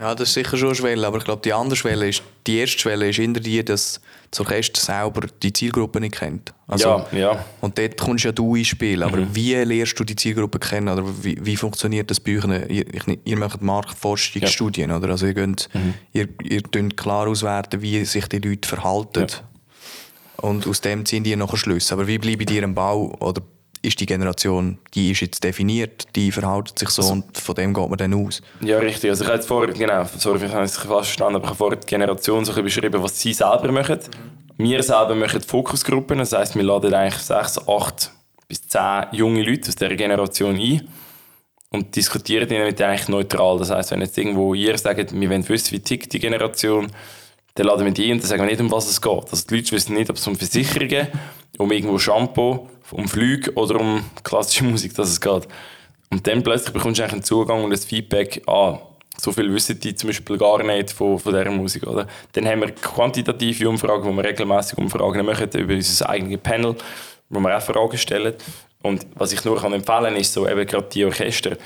Ja, 0.00 0.14
das 0.14 0.28
ist 0.28 0.34
sicher 0.34 0.56
schon 0.56 0.68
eine 0.68 0.76
Schwelle, 0.76 1.06
aber 1.06 1.18
ich 1.18 1.24
glaube, 1.24 1.42
die 1.42 1.52
andere 1.52 1.76
Schwelle 1.76 2.08
ist, 2.08 2.22
die 2.46 2.58
erste 2.58 2.78
Schwelle 2.78 3.08
ist 3.08 3.16
hinter 3.16 3.40
dir, 3.40 3.64
dass 3.64 4.00
das 4.30 4.40
Orchester 4.40 4.80
selber 4.80 5.26
die 5.42 5.52
Zielgruppe 5.52 6.00
nicht 6.00 6.14
kennt. 6.16 6.54
Also, 6.68 7.04
ja, 7.12 7.18
ja. 7.18 7.44
Und 7.60 7.78
dort 7.78 7.98
kommst 7.98 8.24
ja 8.24 8.30
du 8.30 8.54
ins 8.54 8.68
Spiel, 8.68 9.02
aber 9.02 9.16
mhm. 9.16 9.34
wie 9.34 9.54
lernst 9.54 9.98
du 9.98 10.04
die 10.04 10.14
Zielgruppe 10.14 10.60
kennen 10.60 10.88
oder 10.88 11.04
wie, 11.22 11.36
wie 11.40 11.56
funktioniert 11.56 12.10
das 12.10 12.20
bei 12.20 12.38
euch? 12.38 12.44
Ihr, 12.68 12.84
ihr 13.24 13.36
macht 13.36 13.60
Marktforschungsstudien, 13.60 14.90
ja. 14.90 14.96
oder? 14.98 15.08
Also 15.08 15.26
ihr, 15.26 15.34
könnt, 15.34 15.68
mhm. 15.72 15.94
ihr, 16.12 16.28
ihr 16.44 16.62
könnt 16.62 16.96
klar 16.96 17.26
auswerten, 17.26 17.82
wie 17.82 18.04
sich 18.04 18.26
die 18.28 18.38
Leute 18.38 18.68
verhalten 18.68 19.26
ja. 19.28 19.38
und 20.36 20.66
aus 20.68 20.80
dem 20.80 21.06
ziehen 21.06 21.24
die 21.24 21.34
nachher 21.34 21.56
Schlüsse. 21.56 21.94
Aber 21.94 22.06
wie 22.06 22.18
bleibt 22.18 22.50
ihr 22.50 22.62
im 22.62 22.74
Bau 22.74 23.16
oder 23.18 23.42
ist 23.82 24.00
die 24.00 24.06
Generation, 24.06 24.78
die 24.94 25.12
ist 25.12 25.20
jetzt 25.20 25.42
definiert, 25.44 26.06
die 26.16 26.32
verhält 26.32 26.78
sich 26.78 26.88
so 26.90 27.02
also, 27.02 27.14
und 27.14 27.38
von 27.38 27.54
dem 27.54 27.74
geht 27.74 27.88
man 27.88 27.98
dann 27.98 28.14
aus. 28.14 28.42
Ja, 28.60 28.78
richtig. 28.78 29.10
Also 29.10 29.24
ich 29.24 29.30
habe 29.30 29.42
vorher, 29.42 29.74
genau, 29.74 30.04
sorry, 30.16 30.44
ich 30.44 30.52
habe 30.52 30.64
es 30.64 30.76
fast 30.76 30.88
verstanden, 30.88 31.36
aber 31.36 31.44
ich 31.44 31.50
habe 31.50 31.58
vorher 31.58 31.78
die 31.78 31.86
Generation 31.86 32.44
so 32.44 32.52
beschrieben, 32.62 33.02
was 33.02 33.20
sie 33.20 33.32
selber 33.32 33.70
machen. 33.72 33.98
Mhm. 34.58 34.64
Wir 34.64 34.82
selber 34.82 35.14
machen 35.14 35.40
Fokusgruppen, 35.40 36.18
das 36.18 36.32
heisst, 36.32 36.56
wir 36.56 36.62
laden 36.64 36.92
eigentlich 36.92 37.22
sechs, 37.22 37.58
acht 37.68 38.10
bis 38.48 38.66
zehn 38.66 39.04
junge 39.12 39.42
Leute 39.42 39.68
aus 39.68 39.76
dieser 39.76 39.94
Generation 39.94 40.56
ein 40.56 40.88
und 41.70 41.94
diskutieren 41.94 42.48
ihnen 42.48 42.64
mit 42.64 42.80
eigentlich 42.80 43.08
neutral. 43.08 43.58
Das 43.58 43.70
heisst, 43.70 43.90
wenn 43.90 44.00
jetzt 44.00 44.16
irgendwo 44.16 44.54
ihr 44.54 44.76
sagt, 44.78 45.12
wir 45.12 45.30
wollen 45.30 45.48
wissen, 45.48 45.72
wie 45.72 45.80
tickt 45.80 46.12
die 46.12 46.18
Generation, 46.18 46.88
dann 47.54 47.66
laden 47.66 47.84
wir 47.84 47.92
die 47.92 48.06
ein 48.06 48.12
und 48.12 48.22
dann 48.22 48.28
sagen 48.28 48.42
wir 48.42 48.50
nicht, 48.50 48.60
um 48.60 48.70
was 48.70 48.88
es 48.88 49.00
geht. 49.00 49.30
Also 49.30 49.46
die 49.48 49.56
Leute 49.56 49.72
wissen 49.72 49.94
nicht, 49.94 50.10
ob 50.10 50.16
es 50.16 50.26
um 50.26 50.36
Versicherungen, 50.36 51.08
um 51.56 51.70
irgendwo 51.72 51.98
Shampoo, 51.98 52.68
um 52.90 53.08
Flüge 53.08 53.52
oder 53.54 53.80
um 53.80 54.04
klassische 54.22 54.64
Musik, 54.72 54.94
dass 54.94 55.08
es 55.08 55.20
geht. 55.20 55.48
Und 56.10 56.26
dann 56.26 56.42
plötzlich 56.42 56.72
bekommst 56.72 57.00
du 57.00 57.04
einen 57.04 57.22
Zugang 57.22 57.64
und 57.64 57.72
ein 57.72 57.78
Feedback, 57.78 58.42
ah, 58.46 58.78
so 59.20 59.32
viel 59.32 59.52
wissen 59.52 59.78
die 59.80 59.94
zum 59.94 60.08
Beispiel 60.08 60.38
gar 60.38 60.62
nicht 60.62 60.92
von, 60.92 61.18
von 61.18 61.32
dieser 61.32 61.50
Musik. 61.50 61.86
Oder? 61.86 62.06
Dann 62.32 62.46
haben 62.46 62.60
wir 62.60 62.70
quantitative 62.70 63.68
Umfragen, 63.68 64.04
wo 64.04 64.12
wir 64.12 64.24
regelmäßig 64.24 64.78
Umfragen 64.78 65.26
machen 65.26 65.50
über 65.54 65.74
unser 65.74 66.08
eigenes 66.08 66.40
Panel, 66.40 66.76
wo 67.28 67.40
wir 67.40 67.56
auch 67.56 67.62
Fragen 67.62 67.98
stellen. 67.98 68.34
Und 68.82 69.06
was 69.16 69.32
ich 69.32 69.44
nur 69.44 69.60
kann 69.60 69.72
empfehlen 69.72 70.04
kann, 70.04 70.16
ist 70.16 70.32
so 70.32 70.48
eben 70.48 70.64
gerade 70.64 70.88
die 70.92 71.04
Orchester, 71.04 71.56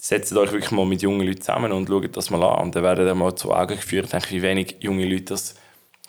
setzt 0.00 0.36
euch 0.36 0.52
wirklich 0.52 0.70
mal 0.72 0.84
mit 0.84 1.00
jungen 1.00 1.26
Leuten 1.26 1.40
zusammen 1.40 1.72
und 1.72 1.88
schaut 1.88 2.14
das 2.14 2.28
mal 2.28 2.42
an. 2.42 2.64
Und 2.64 2.76
dann 2.76 2.82
werden 2.82 3.06
dann 3.06 3.16
mal 3.16 3.34
zu 3.34 3.52
Augen 3.52 3.76
geführt, 3.76 4.10
wie 4.28 4.42
wenig 4.42 4.76
junge 4.80 5.06
Leute 5.06 5.24
das 5.24 5.54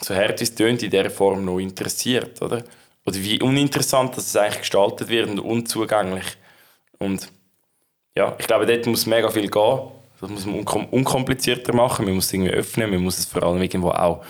so 0.01 0.13
hart 0.13 0.41
wie 0.41 0.43
es 0.43 0.53
tönt, 0.53 0.83
in 0.83 0.91
dieser 0.91 1.09
Form 1.09 1.45
noch 1.45 1.59
interessiert. 1.59 2.41
Oder? 2.41 2.63
Oder 3.05 3.15
wie 3.15 3.41
uninteressant 3.41 4.17
das 4.17 4.35
eigentlich 4.35 4.59
gestaltet 4.59 5.09
wird 5.09 5.29
und 5.29 5.39
unzugänglich. 5.39 6.25
Und 6.97 7.31
ja, 8.15 8.35
ich 8.39 8.47
glaube, 8.47 8.65
dort 8.65 8.85
muss 8.87 9.05
mega 9.05 9.29
viel 9.29 9.49
gehen. 9.49 9.79
Das 10.21 10.29
muss 10.29 10.45
man 10.45 10.63
unkomplizierter 10.63 11.73
machen, 11.73 12.05
man 12.05 12.15
muss 12.15 12.27
es 12.27 12.33
irgendwie 12.33 12.51
öffnen, 12.51 12.89
man 12.89 13.03
muss 13.03 13.19
es 13.19 13.25
vor 13.25 13.43
allem 13.43 13.61
irgendwo 13.61 13.89
auch 13.89 14.23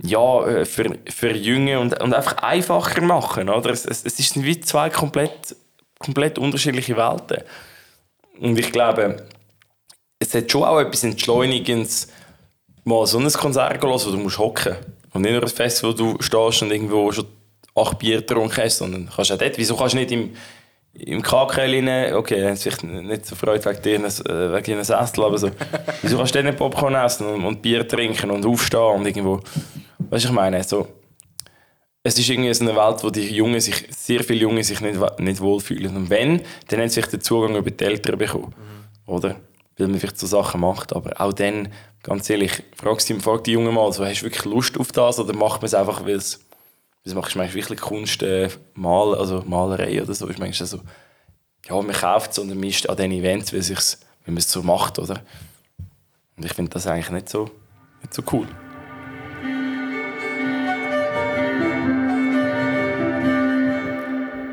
ja, 0.00 0.46
äh, 0.46 0.64
für, 0.64 0.96
für 1.08 1.32
Junge 1.34 1.80
und, 1.80 2.00
und 2.00 2.14
einfach 2.14 2.36
einfacher 2.42 3.00
machen. 3.00 3.48
Oder? 3.48 3.70
Es, 3.70 3.84
es, 3.84 4.04
es 4.04 4.16
sind 4.16 4.44
wie 4.44 4.60
zwei 4.60 4.90
komplett, 4.90 5.56
komplett 5.98 6.38
unterschiedliche 6.38 6.96
Welten. 6.96 7.42
Und 8.38 8.58
ich 8.58 8.70
glaube, 8.70 9.26
es 10.20 10.34
hat 10.34 10.50
schon 10.50 10.64
auch 10.64 10.78
etwas 10.78 11.04
Entschleunigendes, 11.04 12.08
mal 12.84 13.06
so 13.06 13.18
ein 13.18 13.32
Konzert 13.32 13.80
zu 13.80 13.88
hören, 13.88 14.00
wo 14.06 14.10
du 14.10 14.18
musst 14.18 14.38
hocken 14.38 14.76
Und 15.12 15.22
nicht 15.22 15.32
nur 15.32 15.42
ein 15.42 15.48
Fest, 15.48 15.82
wo 15.82 15.92
du 15.92 16.16
stehst 16.20 16.62
und 16.62 16.70
irgendwo 16.70 17.10
schon 17.10 17.26
acht 17.80 17.98
Bier 17.98 18.18
getrunken 18.18 18.62
hast, 18.62 18.78
sondern 18.78 19.10
kannst 19.14 19.32
auch 19.32 19.38
dort, 19.38 19.58
wieso 19.58 19.76
kannst 19.76 19.94
du 19.94 19.98
nicht 19.98 20.12
im, 20.12 20.30
im 20.94 21.22
KKL 21.22 21.88
rein, 21.88 22.14
okay, 22.14 22.54
sich 22.54 22.82
nicht 22.82 23.26
so 23.26 23.36
freut 23.36 23.64
wegen 23.64 23.82
deinen, 23.82 24.04
äh, 24.04 24.52
wegen 24.54 24.72
deinen 24.72 24.84
Sessel, 24.84 25.24
aber 25.24 25.38
so, 25.38 25.50
wieso 26.02 26.16
kannst 26.16 26.34
du 26.34 26.42
nicht 26.42 26.58
Popcorn 26.58 26.94
essen 26.94 27.26
und, 27.26 27.44
und, 27.44 27.62
Bier 27.62 27.86
trinken 27.86 28.30
und 28.30 28.44
aufstehen 28.44 28.80
und 28.80 29.06
irgendwo, 29.06 29.40
weißt 30.10 30.24
du, 30.24 30.28
ich 30.28 30.34
meine, 30.34 30.62
so, 30.64 30.86
es 32.02 32.18
ist 32.18 32.28
irgendwie 32.28 32.52
so 32.54 32.64
eine 32.64 32.76
Welt, 32.76 33.02
wo 33.02 33.10
die 33.10 33.34
Jungen 33.34 33.60
sich, 33.60 33.86
sehr 33.90 34.22
viele 34.24 34.40
Junge 34.40 34.64
sich 34.64 34.80
nicht, 34.80 34.98
nicht 35.18 35.40
wohlfühlen. 35.40 35.96
Und 35.96 36.10
wenn, 36.10 36.42
dann 36.68 36.80
haben 36.80 36.88
sie 36.88 36.94
vielleicht 36.94 37.12
den 37.12 37.20
Zugang 37.20 37.56
über 37.56 37.70
die 37.70 37.84
Eltern 37.84 38.18
bekommen. 38.18 38.54
Mhm. 38.56 39.12
Oder? 39.12 39.36
Weil 39.76 39.88
man 39.88 39.98
vielleicht 39.98 40.18
so 40.18 40.26
Sachen 40.26 40.60
macht. 40.60 40.94
Aber 40.94 41.20
auch 41.20 41.32
dann, 41.32 41.68
ganz 42.02 42.28
ehrlich, 42.30 42.62
fragst 42.74 43.10
du, 43.10 43.20
frag 43.20 43.44
die 43.44 43.52
Jungen 43.52 43.74
mal, 43.74 43.92
so, 43.92 44.04
hast 44.04 44.20
du 44.20 44.26
wirklich 44.26 44.44
Lust 44.44 44.78
auf 44.78 44.92
das 44.92 45.18
oder 45.18 45.34
macht 45.34 45.60
man 45.60 45.66
es 45.66 45.74
einfach, 45.74 46.04
weil 46.04 46.16
es 46.16 46.47
das 47.04 47.14
machst 47.14 47.34
du 47.34 47.38
manchmal 47.38 47.62
wirklich 47.62 47.80
Kunst, 47.80 48.22
äh, 48.22 48.48
Mal, 48.74 49.14
also 49.14 49.42
Malerei 49.46 50.02
oder 50.02 50.14
so. 50.14 50.26
Ist 50.26 50.38
manchmal 50.38 50.66
so, 50.66 50.80
ja, 51.66 51.80
man 51.80 51.92
kauft 51.92 52.32
es 52.32 52.38
und 52.38 52.48
man 52.48 52.58
misst 52.58 52.88
an 52.88 52.96
den 52.96 53.12
Events, 53.12 53.52
wie, 53.52 53.62
sich's, 53.62 54.00
wie 54.24 54.30
man 54.30 54.38
es 54.38 54.50
so 54.50 54.62
macht, 54.62 54.98
oder? 54.98 55.22
Und 56.36 56.44
ich 56.44 56.52
finde 56.52 56.70
das 56.70 56.86
eigentlich 56.86 57.10
nicht 57.10 57.28
so, 57.28 57.50
nicht 58.02 58.14
so 58.14 58.22
cool. 58.32 58.46